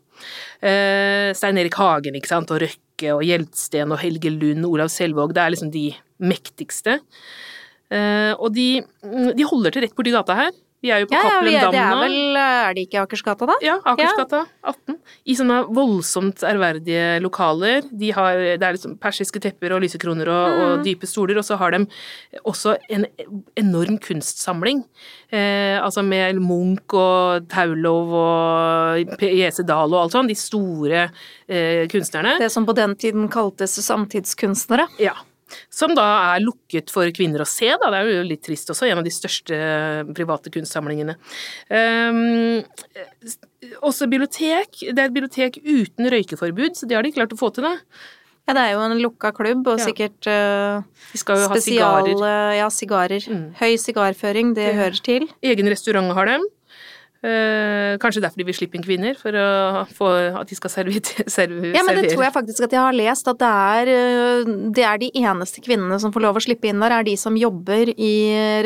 [0.62, 5.34] Eh, Stein Erik Hagen, ikke sant, og Røkke og Gjeldsten og Helge Lund, Olav Selvåg,
[5.36, 5.90] det er liksom de
[6.24, 7.00] mektigste.
[7.92, 8.80] Eh, og de,
[9.36, 10.54] de holder til rett borti gata her.
[10.86, 12.84] Vi er jo på Ja, ja, Cappelen Ja, er, Dam det er vel Er det
[12.86, 13.56] ikke Akersgata, da?
[13.64, 14.96] Ja, Akersgata 18.
[15.26, 17.82] I sånne voldsomt ærverdige lokaler.
[17.90, 20.62] De har, det er liksom persiske tepper og lysekroner og, Mm.
[20.66, 21.80] og dype stoler, og så har de
[22.46, 23.06] også en
[23.58, 24.84] enorm kunstsamling.
[25.32, 30.30] Eh, altså med Munch og Taulov og Jese Dahl og alt sånt.
[30.30, 31.08] De store
[31.48, 32.36] eh, kunstnerne.
[32.38, 34.86] Det som på den tiden kaltes samtidskunstnere.
[35.02, 35.16] Ja.
[35.70, 37.90] Som da er lukket for kvinner å se, da.
[37.92, 39.58] Det er jo litt trist også, en av de største
[40.16, 41.14] private kunstsamlingene.
[41.70, 42.62] Um,
[43.86, 44.82] også bibliotek.
[44.90, 47.76] Det er et bibliotek uten røykeforbud, så det har de klart å få til, da.
[48.46, 49.86] Ja, det er jo en lukka klubb, og Ja.
[49.88, 50.82] sikkert uh,
[51.12, 52.54] De skal jo ha spesial sigarer.
[52.60, 53.24] Ja, sigarer.
[53.26, 53.46] Mm.
[53.58, 55.28] Høy sigarføring, det Det- hører til.
[55.42, 56.44] Egen restaurant har dem.
[57.26, 61.02] Eh, kanskje derfor de vil slippe inn kvinner, for at de skal servere.
[61.38, 64.52] servere Ja, men det tror jeg faktisk at jeg har lest, at det er, øh,
[64.76, 67.36] det er de eneste kvinnene som får lov å slippe inn der, er de som
[67.38, 68.14] jobber i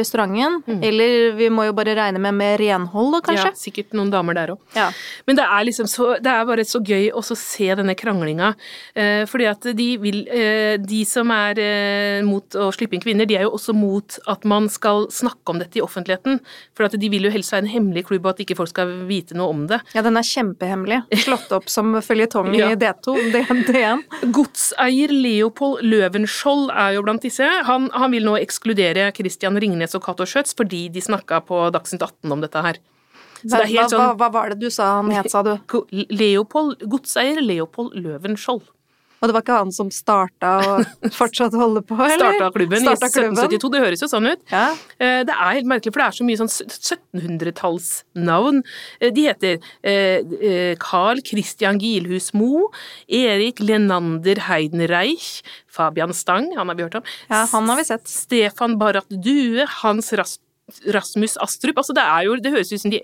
[0.01, 0.61] restauranten.
[0.67, 0.83] Mm.
[0.87, 4.55] Eller vi må jo bare regne med med renhold, da, Ja, sikkert noen damer der
[4.55, 4.61] òg.
[4.77, 4.89] Ja.
[5.27, 8.55] Men det er liksom så Det er bare så gøy å se denne kranglinga.
[8.95, 13.29] Eh, fordi at de vil eh, De som er eh, mot å slippe inn kvinner,
[13.29, 16.41] de er jo også mot at man skal snakke om dette i offentligheten.
[16.77, 18.93] For at de vil jo helst være en hemmelig klubb, og at ikke folk skal
[19.09, 19.79] vite noe om det.
[19.95, 21.01] ja, den er kjempehemmelig.
[21.25, 22.69] Slått opp som føljetong Ja.
[22.75, 24.05] i D2, D- D1.
[24.37, 27.47] Godseier Leopold Løvenskiold er jo blant disse.
[27.67, 32.03] Han, han vil nå ekskludere Christian Ringnes og Cato Schjøtz fordi de snakka på Dagsnytt
[32.03, 32.79] 18 om dette her.
[33.41, 35.41] Så det er Hva, helt hva, sånn hva var det du sa han het, sa
[35.47, 35.55] du?
[36.13, 38.67] Leopold, Godseier Leopold Løvenskiold.
[39.21, 42.17] Og det var ikke han som starta og fortsatt holder på, eller?
[42.39, 44.41] Starta klubben Starta i 1772, det høres jo sånn ut.
[44.53, 44.71] Ja.
[44.99, 46.53] Eh, Det er helt merkelig, for det er så mye sånn
[47.21, 48.63] 1700-tallsnavn.
[49.01, 52.71] Eh, De heter eh, Carl Christian Gilhus Mo,
[53.09, 57.03] Erik Lenander Heidenreich, Fabian Stang, han har vi hørt om.
[57.29, 58.09] ja, han har vi sett.
[58.09, 61.77] Stefan Barrat Due, Hans Rasmus Astrup.
[61.81, 63.01] Altså, det jo Det høres ut som de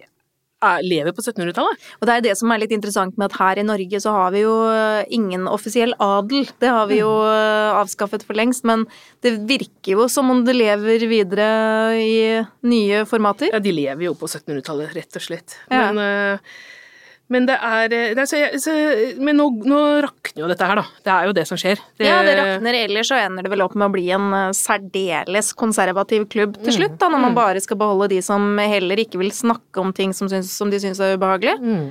[0.83, 1.83] lever på 1700-tallet.
[2.01, 4.33] Og det er det som er litt interessant med at her i Norge så har
[4.35, 6.49] vi jo øh, ingen offisiell adel.
[6.63, 8.87] Det har vi jo øh, avskaffet for lengst, men
[9.25, 11.51] det virker jo som om det lever videre
[12.01, 12.17] i
[12.67, 13.53] nye formater.
[13.53, 15.59] Ja, de lever jo på 1700-tallet, rett og slett.
[15.69, 15.93] Ja.
[15.93, 16.57] Men, eh,
[17.29, 18.75] men det er eh, det er så, jeg- så,
[19.21, 20.85] Men nå, nå rakner jo dette her, da.
[21.05, 21.81] Det er jo det som skjer.
[21.99, 25.53] Ja, det rakner, ellers så ender det vel opp med å bli en øh, særdeles
[25.59, 29.33] konservativ klubb til slutt, da, når man bare skal beholde de som heller ikke vil
[29.35, 31.57] snakke om ting som, syns, som de syns er ubehagelig.
[31.63, 31.89] Mm.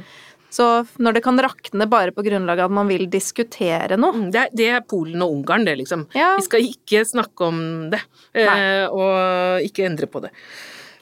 [0.55, 0.65] Så
[1.03, 4.39] når det kan rakne bare på grunnlag av at man vil diskutere noe Mm, Det
[4.39, 6.05] er, det er Polen og Ungarn, det, liksom.
[6.15, 6.37] Ja.
[6.37, 7.99] Vi skal ikke snakke om det,
[8.33, 10.31] eh, og ikke endre på det.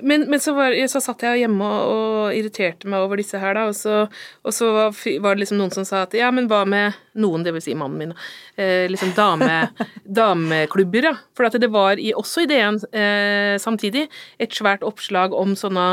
[0.00, 3.56] men, men så, var, så satt jeg hjemme og, og irriterte meg over disse her,
[3.58, 4.04] da, og så,
[4.44, 7.44] og så var, var det liksom noen som sa at ja, men hva med noen,
[7.44, 8.14] det vil si mannen min,
[8.56, 9.60] eh, liksom dame,
[10.20, 11.16] dameklubber, ja.
[11.36, 14.06] For at det var i, også i DN eh, samtidig
[14.40, 15.88] et svært oppslag om sånne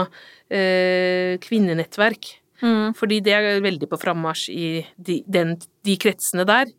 [0.51, 2.37] eh, kvinnenettverk.
[2.62, 2.93] Mm.
[2.97, 6.69] Fordi det er veldig på frammarsj i de, den, de kretsene der.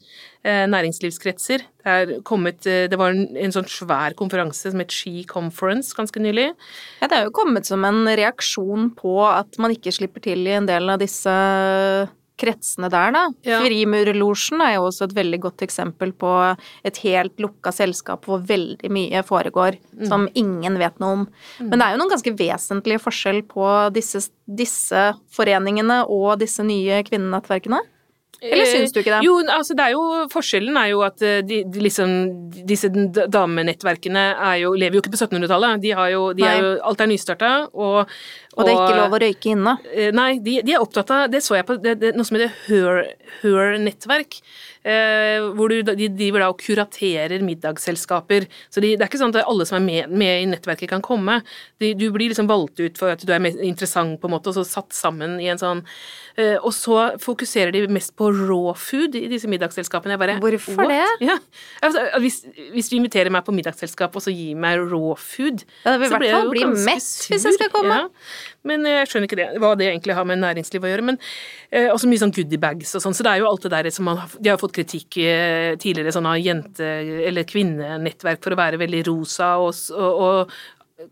[0.42, 1.64] Eh, næringslivskretser.
[1.82, 5.94] Det, er kommet, eh, det var en, en sånn svær konferanse som het She Conference
[5.98, 6.48] ganske nylig.
[7.02, 10.56] Ja, det er jo kommet som en reaksjon på at man ikke slipper til i
[10.58, 11.36] en del av disse
[12.40, 13.22] kretsene der, da.
[13.46, 13.60] Ja.
[13.62, 16.32] Frimurlosjen er jo også et veldig godt eksempel på
[16.86, 21.24] et helt lukka selskap hvor veldig mye foregår som ingen vet noe om.
[21.60, 27.02] Men det er jo noen ganske vesentlige forskjell på disse, disse foreningene og disse nye
[27.06, 27.82] kvinnenettverkene.
[28.42, 29.20] Eller syns du ikke det?
[29.26, 30.02] Jo, altså det er jo
[30.32, 32.14] Forskjellen er jo at de, de liksom,
[32.68, 35.82] disse damenettverkene er jo, lever jo ikke på 1700-tallet.
[35.84, 38.98] De har jo, de er jo Alt er nystarta, og, og, og det er ikke
[38.98, 39.76] lov å røyke inne?
[40.18, 42.52] Nei, de, de, er opptatt av Det så jeg på det, det, noe som heter
[43.42, 44.40] Her-nettverk.
[44.82, 48.48] Eh, hvor du, de driver da og kuraterer middagsselskaper.
[48.66, 51.04] Så de, det er ikke sånn at alle som er med, med i nettverket, kan
[51.04, 51.38] komme.
[51.78, 54.58] De, du blir liksom valgt ut for at du er interessant, på en måte, og
[54.58, 55.92] så satt sammen i en sånn eh,
[56.62, 60.18] Og så fokuserer de mest på raw food i disse middagsselskapene.
[60.20, 60.92] Bare, Hvorfor What?
[60.92, 61.28] det?
[61.28, 61.36] Ja.
[61.82, 62.40] Altså, hvis,
[62.72, 66.08] hvis, du inviterer meg på middagsselskap og så gir meg raw food Ja, det vil
[66.08, 68.00] i hvert fall bli mett hvis jeg skal komme.
[68.04, 68.08] Ja.
[68.68, 71.06] Men jeg skjønner ikke det, hva det egentlig har med næringsliv å gjøre.
[71.10, 71.18] Men
[71.70, 73.16] eh, også mye sånn goodiebags og sånn.
[73.16, 76.14] Så det er jo alt det der som man De har fått kritikk eh, tidligere
[76.14, 76.90] sånn av jente-
[77.28, 80.54] eller kvinnenettverk for å være veldig rosa og, og, og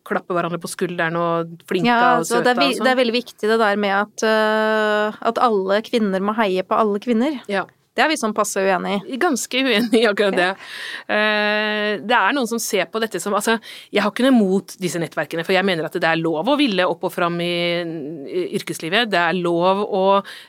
[0.06, 2.50] klappe hverandre på skulderen og flinke ja, og søte.
[2.50, 2.86] det er, sånn.
[2.86, 6.78] Det er veldig viktig det der med at, uh, at alle kvinner må heie på
[6.78, 7.40] alle kvinner.
[7.50, 7.66] Ja.
[7.90, 9.16] Det er vi sånn passe uenig i.
[9.18, 10.48] Ganske uenig i akkurat det.
[11.10, 13.56] Uh, det er noen som ser på dette som Altså,
[13.90, 16.56] jeg har ikke noe imot disse nettverkene, for jeg mener at det er lov å
[16.60, 17.50] ville opp og fram i,
[18.58, 19.10] yrkeslivet.
[19.10, 20.04] Det er lov å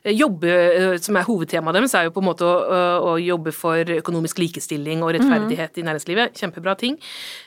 [0.06, 3.95] jobbe, uh, som er hovedtemaet deres, er jo på en måte å, å, jobbe for
[3.97, 5.82] økonomisk likestilling og rettferdighet mm.
[5.82, 6.38] i næringslivet.
[6.43, 6.99] Kjempebra ting.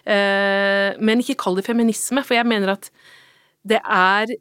[0.02, 2.90] Uh, men ikke kall det feminisme, for jeg mener at
[3.64, 4.35] det er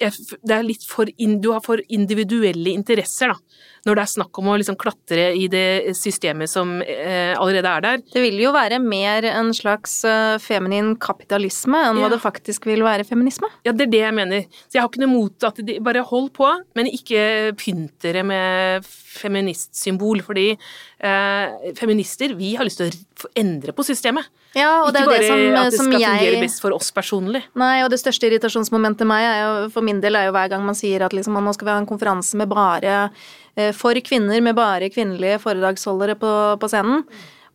[0.00, 3.49] det er litt for, du har for individuelle interesser, da.
[3.86, 7.86] Når det er snakk om å liksom klatre i det systemet som eh, allerede er
[7.86, 8.02] der.
[8.12, 12.04] Det vil jo være mer en slags uh, feminin kapitalisme enn ja.
[12.04, 13.48] hva det faktisk vil være feminisme.
[13.66, 14.48] Ja, det er det jeg mener.
[14.66, 18.24] Så jeg har ikke noe mot at de bare hold på, men ikke pynt dere
[18.26, 24.28] med feministsymbol, fordi eh, feminister, vi har lyst til å endre på systemet.
[24.56, 26.22] Ja, og det er jo bare det som, at det som skal jeg...
[26.22, 27.42] fungere best for oss personlig.
[27.58, 30.64] Nei, og det største irritasjonsmomentet meg er jo, for min del er jo hver gang
[30.66, 33.28] man sier at liksom, nå skal vi ha en konferanse med bare eh,
[33.76, 37.02] for kvinner, med bare kvinnelige foredragsholdere på, på scenen.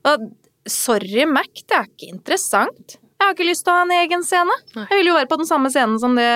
[0.06, 0.28] Og
[0.70, 2.98] sorry, Mac, det er ikke interessant.
[3.16, 4.56] Jeg har ikke lyst til å ha en egen scene.
[4.76, 6.28] Jeg vil jo være på den samme scenen som det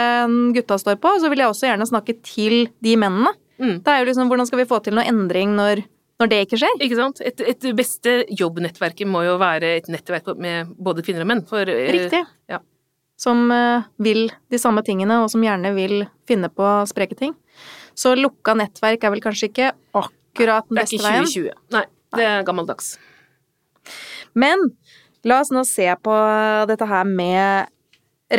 [0.56, 3.36] gutta står på, og så vil jeg også gjerne snakke til de mennene.
[3.60, 3.82] Mm.
[3.84, 5.84] Det er jo liksom, Hvordan skal vi få til noe endring når
[6.19, 6.82] når det ikke skjer.
[6.84, 7.22] Ikke sant.
[7.24, 11.45] Et, et beste jobbnettverket må jo være et nettverk med både kvinner og menn.
[11.48, 12.26] For, eh, Riktig.
[12.52, 12.60] Ja.
[13.19, 17.32] Som uh, vil de samme tingene, og som gjerne vil finne på spreke ting.
[18.00, 21.26] Så lukka nettverk er vel kanskje ikke akkurat den beste veien.
[21.28, 21.74] Det er ikke 2020.
[21.76, 21.86] Nei,
[22.16, 22.94] det er gammeldags.
[24.40, 24.70] Men
[25.28, 26.16] la oss nå se på
[26.70, 27.68] dette her med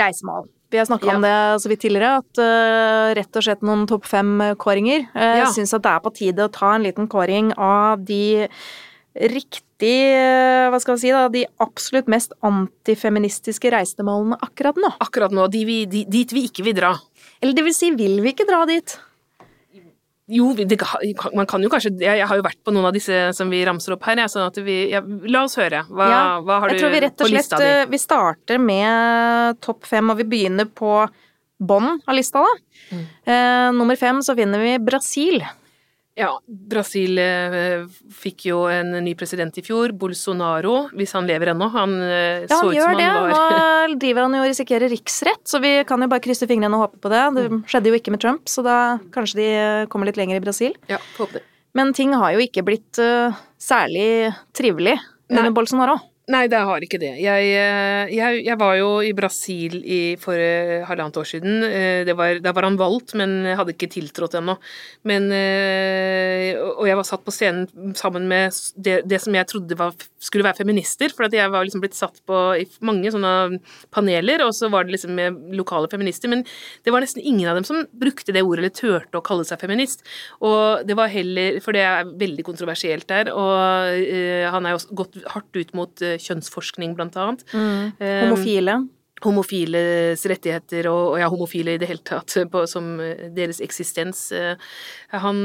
[0.01, 0.49] reisemål.
[0.71, 1.17] Vi har snakka ja.
[1.17, 5.09] om det så vidt tidligere, at uh, rett og slett noen topp fem-kåringer.
[5.11, 5.33] Uh, ja.
[5.43, 8.47] Jeg syns at det er på tide å ta en liten kåring av de
[9.19, 14.93] riktig uh, Hva skal vi si, da, de absolutt mest antifeministiske reisemålene akkurat nå.
[15.03, 15.51] Akkurat nå.
[15.51, 16.95] De vi, de, dit vi ikke vil dra.
[17.43, 18.95] Eller det vil si, vil vi ikke dra dit?
[20.31, 20.79] Jo, det,
[21.35, 23.63] man kan jo kanskje jeg, jeg, har jo vært på noen av disse som vi
[23.67, 25.83] ramser opp her, jeg, sånn at vi ja, La oss høre.
[25.91, 26.79] Hva, ja, hva har du på lista di?
[26.79, 30.71] Jeg tror vi rett og slett eh, vi starter med topp fem, og vi begynner
[30.71, 30.95] på
[31.61, 32.77] bånn av lista, da.
[32.91, 33.07] Mm.
[33.33, 35.43] Eh, nummer fem så finner vi Brasil.
[36.21, 41.71] Ja, Brasil eh, fikk jo en ny president i fjor, Bolsonaro, hvis han lever ennå.
[41.73, 43.09] Han eh, ja, så ut som han det.
[43.15, 43.31] var
[43.89, 46.89] Nå driver han jo og risikerer riksrett, så vi kan jo bare krysse fingrene og
[46.89, 47.23] håpe på det.
[47.39, 47.63] Det mm.
[47.71, 48.77] skjedde jo ikke med Trump, så da
[49.15, 49.49] kanskje de
[49.93, 50.77] kommer litt lenger i Brasil.
[50.93, 51.47] Ja, håper det.
[51.79, 54.97] Men ting har jo ikke blitt uh, særlig trivelig
[55.31, 56.01] under Bolsonaro.
[56.31, 57.11] Nei, det har ikke det.
[57.19, 61.65] Jeg, eh, jeg, jeg var jo i Brasil i, for uh, halvannet år siden.
[61.65, 64.55] Uh, var, da var han valgt, men hadde ikke tiltrådt ennå.
[65.11, 69.97] Men, og jeg var satt på scenen sammen med det, det som jeg trodde var,
[70.23, 71.11] skulle være feminister.
[71.17, 73.59] For jeg var liksom blitt satt på i mange sånne
[73.95, 76.31] paneler, og så var det liksom med lokale feminister.
[76.31, 76.45] Men
[76.85, 79.63] det var nesten ingen av dem som brukte det ordet eller turte å kalle seg
[79.65, 80.07] feminist.
[80.45, 83.99] Og det var heller For det er veldig kontroversielt der, og
[84.53, 87.45] han er jo gått hardt ut mot kjønnsforskning, blant annet.
[87.53, 87.93] Mm.
[87.99, 88.79] Eh, homofile.
[89.21, 92.95] Homofiles rettigheter, og, ja, homofile i det hele tatt, på, som
[93.37, 94.31] deres eksistens.
[94.33, 94.57] Eh,
[95.13, 95.45] han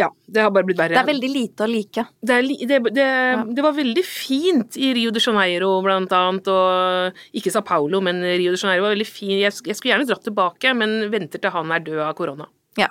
[0.00, 0.94] ja, det har bare blitt verre.
[0.94, 2.04] Det er veldig lite å like.
[2.24, 3.40] Det, det, det, ja.
[3.44, 8.22] det, var veldig fint i Rio de Janeiro, blant annet, og ikke Sa Paulo, men
[8.24, 9.36] Rio de Janeiro var veldig fin.
[9.36, 12.48] Jeg, jeg skulle gjerne dratt tilbake, men venter til han er død av korona.
[12.80, 12.88] Ja.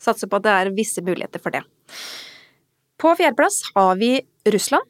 [0.00, 1.62] Satser på at det er visse muligheter for det.
[3.00, 4.84] På fjerdeplass har vi Russland.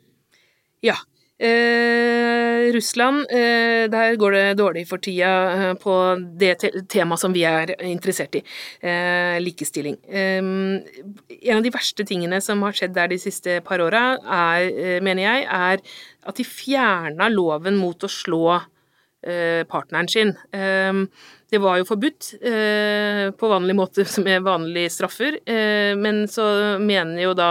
[0.80, 0.96] Ja.
[1.38, 5.94] Eh, Russland, eh, der går det dårlig for tida eh, på
[6.36, 8.42] det te temaet som vi er interessert i,
[8.82, 9.96] eh, likestilling.
[10.04, 14.98] Eh, en av de verste tingene som har skjedd der de siste par åra, eh,
[15.00, 15.80] mener jeg, er
[16.26, 18.60] at de fjerna loven mot å slå
[19.20, 20.30] partneren sin.
[21.50, 26.44] Det var jo forbudt eh, på vanlig måte med vanlige straffer, eh, men så
[26.78, 27.48] mener jo da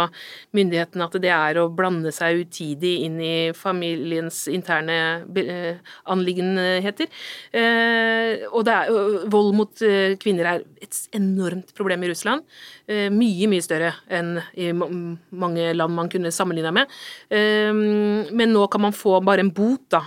[0.56, 4.96] myndighetene at det er å blande seg utidig inn i familiens interne
[5.44, 7.10] eh, anliggenheter.
[7.52, 8.94] Eh, og er,
[9.34, 12.48] vold mot eh, kvinner er et enormt problem i Russland.
[12.88, 16.88] Eh, mye, mye større enn i mange land man kunne sammenligna med.
[17.30, 20.00] men nå kan man få bare en bot, da,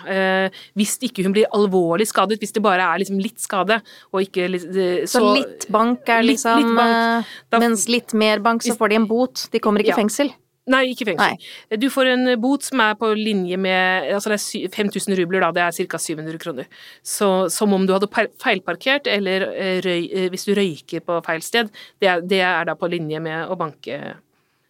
[0.78, 3.81] hvis ikke hun blir alvorlig skadet, hvis det bare er liksom litt skade
[4.12, 6.94] og ikke så, så litt bank er liksom litt, litt bank.
[6.94, 9.48] Eh, da, Mens litt mer bank, så får de en bot.
[9.52, 10.00] De kommer ikke i ja.
[10.02, 10.32] fengsel.
[10.70, 11.34] Nei, ikke fengsel.
[11.34, 11.78] Nei.
[11.82, 15.50] Du får en bot som er på linje med altså det er 5000 rubler, da,
[15.56, 15.98] det er ca.
[15.98, 16.68] 700 kroner.
[17.02, 18.10] Så som om du hadde
[18.42, 21.72] feilparkert, eller eh, røy, eh, hvis du røyker på feil sted.
[21.98, 23.98] Det er, det er da på linje med å banke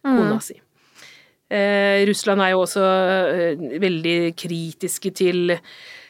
[0.03, 0.43] kona mm.
[0.43, 0.57] si.
[1.53, 5.53] Eh, Russland er jo også eh, veldig kritiske til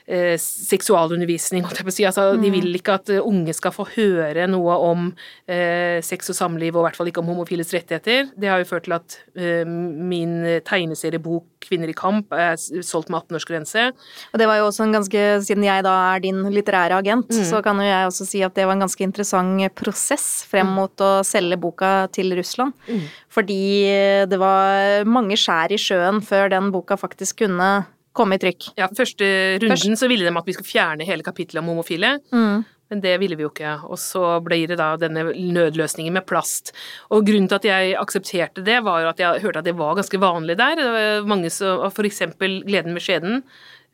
[0.08, 2.06] eh, seksualundervisning, holdt jeg på å si.
[2.08, 2.44] Altså, mm.
[2.44, 5.08] De vil ikke at eh, unge skal få høre noe om
[5.48, 8.32] eh, sex og samliv, og i hvert fall ikke om homofiles rettigheter.
[8.36, 13.22] Det har jo ført til at eh, min tegneseriebok 'Kvinner i kamp' er solgt med
[13.24, 13.86] 18-årsgrense.
[14.34, 17.46] Og det var jo også en ganske, siden jeg da er din litterære agent, mm.
[17.48, 20.76] så kan jo jeg også si at det var en ganske interessant prosess frem mm.
[20.76, 22.76] mot å selge boka til Russland.
[22.90, 23.08] Mm.
[23.32, 23.64] Fordi
[24.28, 28.70] det var mange skjær i sjøen før den boka faktisk kunne komme i trykk.
[28.80, 29.28] Ja, første
[29.62, 30.00] runden Først.
[30.00, 32.20] så ville de at vi skulle fjerne hele kapittelet om homofile.
[32.34, 32.64] Mm.
[32.94, 33.74] Men det ville vi jo ikke.
[33.90, 36.74] Og så blir det da denne nødløsningen med plast.
[37.10, 39.98] Og grunnen til at jeg aksepterte det, var jo at jeg hørte at det var
[39.98, 40.76] ganske vanlig der.
[40.78, 43.42] Det var mange som, For eksempel Gleden med skjeden,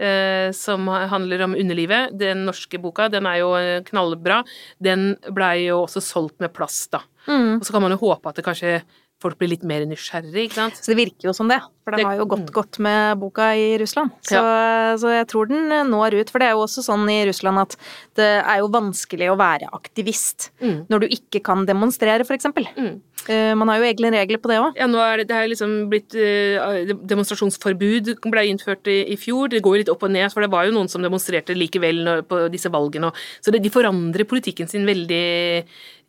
[0.04, 2.18] eh, som handler om underlivet.
[2.20, 4.42] Den norske boka, den er jo eh, knallbra.
[4.84, 7.06] Den blei jo også solgt med plast, da.
[7.30, 7.60] Mm.
[7.62, 8.82] Og så kan man jo håpe at det kanskje
[9.20, 10.80] folk blir litt mer nysgjerrig, ikke sant.
[10.80, 13.50] Så det virker jo som det, for det, det har jo gått godt med boka
[13.58, 14.14] i Russland.
[14.24, 14.96] Så, ja.
[15.02, 17.76] så, jeg tror den når ut, for det er jo også sånn i Russland at
[18.20, 20.88] det er jo vanskelig å være aktivist mm.
[20.92, 22.70] når du ikke kan demonstrere, for eksempel.
[22.80, 23.00] Mm.
[23.28, 24.78] Uh, man har jo egne regler på det òg.
[24.80, 29.52] Ja, nå er det, det er liksom blitt uh, Demonstrasjonsforbud ble innført i, i, fjor.
[29.52, 32.04] Det går jo litt opp og ned, for det var jo noen som demonstrerte likevel
[32.08, 33.12] når, på disse valgene.
[33.44, 35.26] så det, de forandrer politikken sin veldig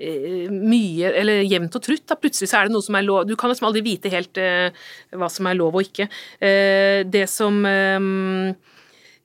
[0.00, 2.06] mye, eller jevnt og trutt.
[2.08, 2.16] Da.
[2.16, 5.28] Plutselig så er det noe som er lov Du kan liksom aldri vite helt hva
[5.28, 6.08] som er lov og ikke.
[6.40, 7.60] det som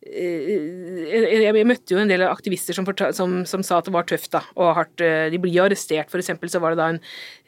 [0.05, 2.85] Eh, jeg, møtte jo en del aktivister som,
[3.17, 5.01] som, som, sa at det var tøft da, og hardt.
[5.01, 6.99] Eh, de blir arrestert, for eksempel så var det da en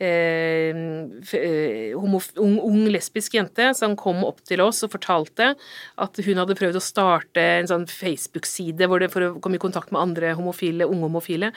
[0.01, 6.41] eh, homof, ung, ung, lesbisk jente som kom opp til oss og fortalte at hun
[6.41, 10.89] hadde prøvd å starte en sånn Facebook-side for å komme i kontakt med andre homofile,
[10.89, 11.53] unge homofile.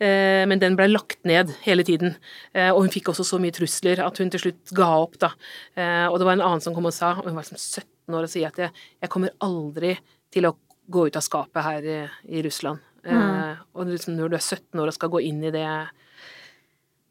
[0.00, 2.14] Men den ble lagt ned hele tiden.
[2.56, 5.18] Og hun fikk også så mye trusler at hun til slutt ga opp.
[5.20, 5.28] da.
[6.08, 8.24] Og det var en annen som kom og sa, og hun var liksom 17 år,
[8.24, 8.72] og sier at jeg,
[9.04, 9.98] jeg kommer aldri
[10.32, 10.54] til å
[10.90, 11.98] gå ut av skapet her i,
[12.32, 12.80] i Russland.
[13.06, 13.16] Mm.
[13.16, 15.64] Eh, og liksom når du er 17 år og skal gå inn i det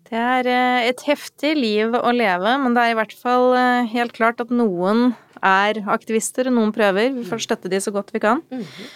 [0.09, 3.89] Det er eh, et heftig liv å leve, men det er i hvert fall eh,
[3.93, 7.13] helt klart at noen er aktivister, og noen prøver.
[7.15, 8.43] Vi får støtte de så godt vi kan.
[8.51, 8.89] Mm -hmm.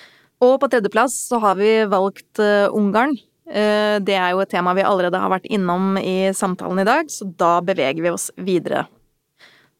[0.43, 2.39] Og på tredjeplass så har vi valgt
[2.73, 3.15] Ungarn.
[3.43, 7.09] Uh, det er jo et tema vi allerede har vært innom i samtalen i dag,
[7.11, 8.85] så da beveger vi oss videre.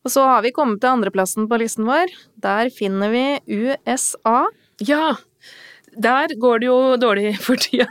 [0.04, 2.12] Og så har vi kommet til andreplassen på listen vår.
[2.44, 4.44] Der finner vi USA.
[4.84, 5.14] Ja!
[5.94, 7.88] Der går det jo dårlig for tida.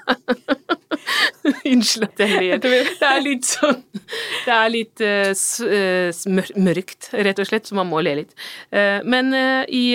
[1.72, 2.60] Unnskyld at jeg ler.
[2.62, 8.02] Det er litt sånn Det er litt uh, mørkt, rett og slett, så man må
[8.04, 8.34] le litt.
[8.74, 9.94] Uh, men uh, i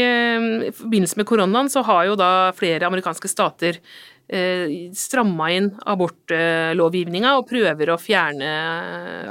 [0.75, 3.83] forbindelse med koronaen så har jo da flere amerikanske stater eh,
[4.27, 8.49] stramma inn abortlovgivninga og prøver å fjerne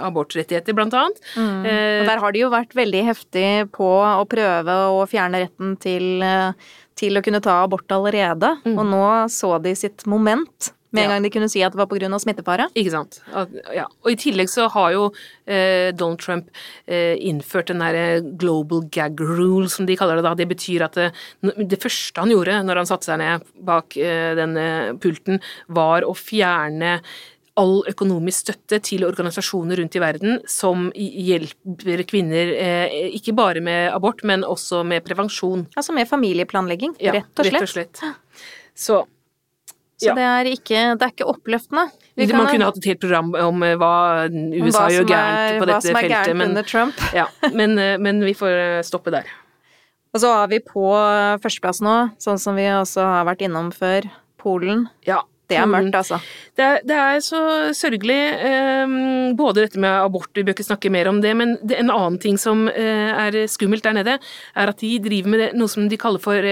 [0.06, 1.20] abortrettigheter, blant annet.
[1.36, 1.66] Mm.
[1.68, 5.76] Eh, og der har de jo vært veldig heftig på å prøve å fjerne retten
[5.82, 8.76] til, eh, til å kunne ta abort allerede, mm.
[8.76, 11.14] og nå så de sitt moment med en ja.
[11.14, 12.10] gang de kunne si at det var pga.
[12.22, 12.68] smittefare.
[12.78, 13.20] Ikke sant.
[13.74, 13.86] Ja.
[14.04, 15.04] Og i tillegg så har jo
[15.44, 16.50] eh, Donald Trump
[16.86, 20.34] eh, innført den derre eh, global gag rule, som de kaller det da.
[20.38, 23.96] Det betyr at det, eh, det første han gjorde når han satte seg ned bak
[24.00, 24.66] eh, denne
[25.02, 27.00] pulten, var å fjerne
[27.56, 33.88] all økonomisk støtte til organisasjoner rundt i verden som hjelper kvinner eh, ikke bare med
[33.94, 35.64] abort, men også med prevensjon.
[35.74, 37.56] Altså med familieplanlegging, rett og slett.
[37.56, 38.02] Rett og slett.
[38.76, 39.00] Så
[39.96, 40.14] så ja.
[40.14, 41.86] det, er ikke, det er ikke oppløftende.
[42.20, 43.92] Vi Man kunne hatt et helt program om eh, hva
[44.28, 48.20] USA hva gjør gærent på dette feltet, Hva som er men, ja, men, eh, men,
[48.26, 49.30] vi får eh, stoppe der.
[50.12, 50.84] Og så har vi på
[51.40, 54.04] førsteplass nå, sånn som vi også har vært innom før,
[54.40, 54.86] Polen.
[55.08, 56.20] Ja, det er mørkt, altså.
[56.56, 57.40] Det er, det er så
[57.76, 58.20] sørgelig.
[58.86, 61.92] Um, både dette med abort, vi bør ikke snakke mer om det, men det, en
[61.92, 64.16] annen ting som er skummelt der nede,
[64.56, 66.48] er at de driver med noe som de kaller for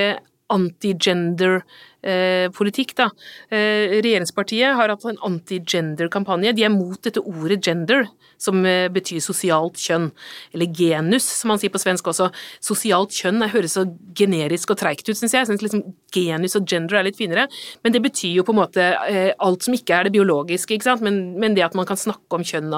[0.53, 1.62] anti-gender
[2.05, 3.09] eh, politikk, da.
[3.50, 6.55] Eh, regjeringspartiet har hatt en anti-gender-kampanje.
[6.55, 8.07] De er mot dette ordet gender,
[8.45, 10.11] som eh, betyr sosialt kjønn.
[10.55, 12.30] Eller genus, som man sier på svensk også.
[12.64, 13.86] Sosialt kjønn det høres så
[14.16, 15.42] generisk og treigt ut, syns jeg.
[15.42, 15.84] Jeg syns liksom
[16.14, 17.49] genus og gender er litt finere.
[17.84, 20.90] Men det betyr jo på en måte eh, alt som ikke er det biologiske, ikke
[20.90, 21.05] sant.
[21.07, 22.72] Men, men det at man kan snakke om kjønn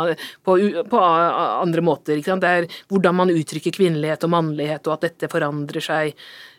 [0.46, 0.58] på,
[0.90, 2.46] på andre måter, ikke sant.
[2.46, 6.14] Det er hvordan man uttrykker kvinnelighet og mannlighet, og at dette forandrer seg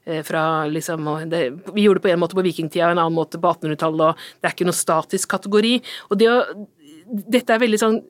[0.08, 3.16] Eh, fra liksom det, Vi gjorde det på en måte på vikingtida og en annen
[3.18, 5.74] måte på 1800-tallet, og det er ikke noe statisk kategori.
[6.10, 6.42] Og det å
[7.08, 8.02] Dette er veldig sånn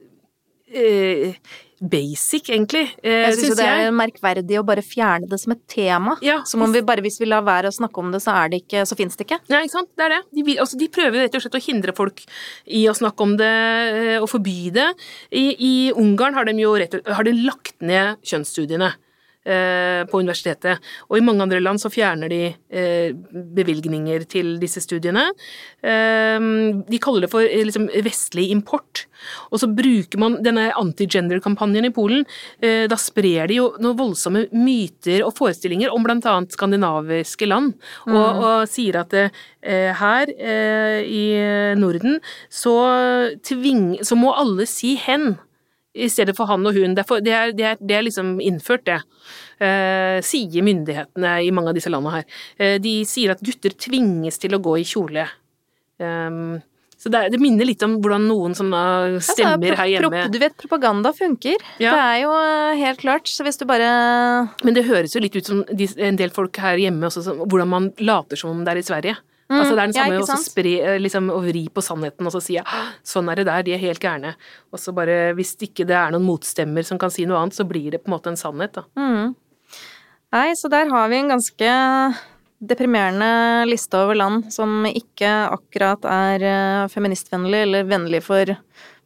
[0.71, 1.37] eh,
[1.79, 2.83] basic, egentlig.
[3.03, 6.17] Eh, jeg syns det er merkverdig å bare fjerne det som et tema.
[6.25, 8.51] Ja, som om vi bare hvis vi lar være å snakke om det, så er
[8.51, 9.39] det ikke, så fins det ikke.
[9.51, 9.91] Ja, ikke sant.
[9.97, 10.21] Det er det.
[10.39, 12.23] De, altså, de prøver rett og slett å hindre folk
[12.65, 14.89] i å snakke om det eh, og forby det.
[15.31, 18.95] I, i Ungarn har de jo rett, har de lagt ned kjønnsstudiene.
[19.47, 20.81] Eh, på universitetet.
[21.07, 23.13] Og i mange andre land så fjerner de eh,
[23.55, 25.23] bevilgninger til disse studiene.
[25.79, 26.47] Eh,
[26.83, 29.05] de kaller det for liksom, vestlig import.
[29.53, 32.25] Og så bruker man denne anti-gender-kampanjen i Polen.
[32.59, 37.73] Da sprer de jo noen voldsomme myter og forestillinger om annet skandinaviske land,
[38.05, 38.43] og, mm.
[38.43, 39.15] og sier at
[39.97, 40.31] her
[41.01, 41.23] i
[41.79, 42.19] Norden
[42.49, 42.75] så,
[43.47, 45.35] tving, så må alle si 'hen'
[45.97, 46.95] i stedet for han og hun.
[46.95, 49.01] Det er, for, det er, det er, det er liksom innført, det.
[49.57, 52.39] Eh, sier myndighetene i mange av disse landene her.
[52.61, 55.27] Eh, de sier at gutter tvinges til å gå i kjole.
[55.97, 56.59] Um,
[56.97, 61.11] så det, det, minner litt om hvordan noen stemmer altså, her hjemme Du vet, propaganda
[61.13, 61.61] funker.
[61.77, 61.93] Ja.
[61.93, 63.89] Det er jo eh, helt klart, så hvis du bare
[64.65, 67.91] Men det høres jo litt ut som en del folk her hjemme også, hvordan man
[68.01, 69.17] later som om det er i Sverige.
[69.47, 72.27] Mm, altså det er den samme ja, å spre, eh, liksom, å vri på sannheten
[72.27, 72.65] og så si ja,
[73.07, 74.33] sånn er det der, de er helt gærne.
[74.75, 77.67] Og så bare, hvis ikke det er noen motstemmer som kan si noe annet, så
[77.67, 78.83] blir det på en måte en sannhet, da.
[78.99, 79.37] Mm.
[80.35, 81.71] Nei, så der har vi en ganske
[82.57, 88.57] deprimerende liste over land som ikke akkurat er eh, feministvennlig eller vennlig for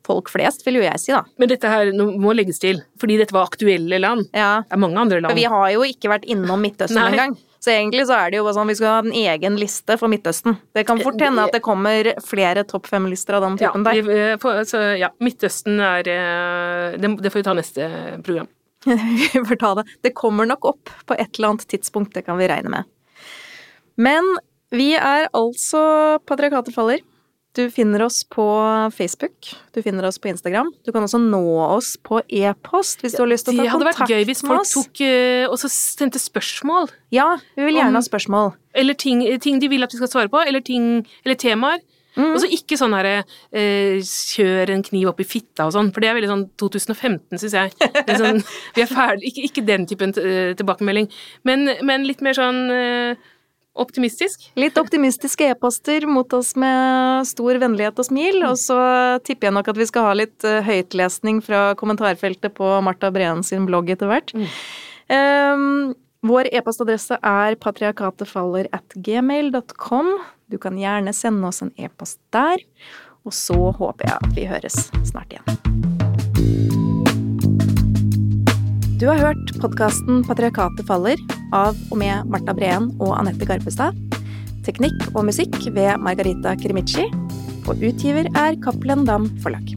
[0.08, 1.22] folk flest, vil jo jeg si, da.
[1.38, 4.26] Men dette her må legges til, fordi dette var aktuelle land.
[4.34, 4.64] Ja.
[4.66, 5.30] Det er mange andre land.
[5.30, 7.38] For vi har jo ikke vært innom Midtøsten engang.
[7.62, 10.56] Så egentlig så er det jo sånn vi skal ha en egen liste for Midtøsten.
[10.74, 14.40] Det kan fort hende at det kommer flere topp fem-lister av den typen ja, der.
[14.42, 16.18] Eh, så ja, Midtøsten er det,
[17.22, 17.92] Det får vi ta neste
[18.26, 18.50] program.
[18.86, 19.86] vi får ta det.
[20.02, 22.90] Det kommer nok opp på et eller annet tidspunkt, det kan vi regne med.
[24.02, 24.26] Men
[24.74, 27.06] vi er altså Patriarkatet faller.
[27.52, 28.44] Du finner oss på
[28.96, 30.70] Facebook, du finner oss på Instagram.
[30.86, 33.82] Du kan også nå oss på e-post hvis du har lyst til å ta kontakt
[33.82, 33.98] med oss.
[33.98, 36.88] Det hadde vært gøy hvis folk tok uh, og sendte spørsmål.
[37.12, 37.28] Ja,
[37.58, 38.54] vi vil gjerne ha spørsmål.
[38.72, 41.84] Eller ting, ting, de vil at vi skal svare på, eller, ting, eller temaer.
[42.16, 42.30] Mm.
[42.30, 46.04] Og så ikke sånn herre uh, kjør en kniv opp i fitta og sånn, for
[46.04, 47.76] det er veldig sånn 2015, syns jeg.
[48.16, 48.40] Sånn,
[48.80, 51.12] vi er ferdig, ikke, ikke, den typen uh, tilbakemelding,
[51.48, 52.64] men, men, litt mer sånn
[53.80, 54.50] Optimistisk?
[54.60, 58.42] Litt optimistiske e-poster mot oss med stor vennlighet og smil.
[58.50, 58.78] Og så
[59.24, 63.46] tipper jeg nok at vi skal ha litt uh, høytlesning fra kommentarfeltet på Marta Breen
[63.48, 64.36] sin blogg etter hvert.
[64.36, 64.50] Mm.
[65.12, 65.96] Um,
[66.28, 70.14] vår e-postadresse er patriarkatefaller at gmail.com.
[70.52, 72.62] Du kan gjerne sende oss en e-post der.
[73.24, 76.01] Og så håper jeg at vi høres snart igjen.
[79.02, 81.22] Du har hørt podkasten 'Patriarkatet faller'
[81.58, 83.98] av og med Marta Breen og Anette Garpestad.
[84.62, 87.08] Teknikk og musikk ved Margarita Krimici.
[87.66, 89.74] Og utgiver er Cappelen Dam Forlag.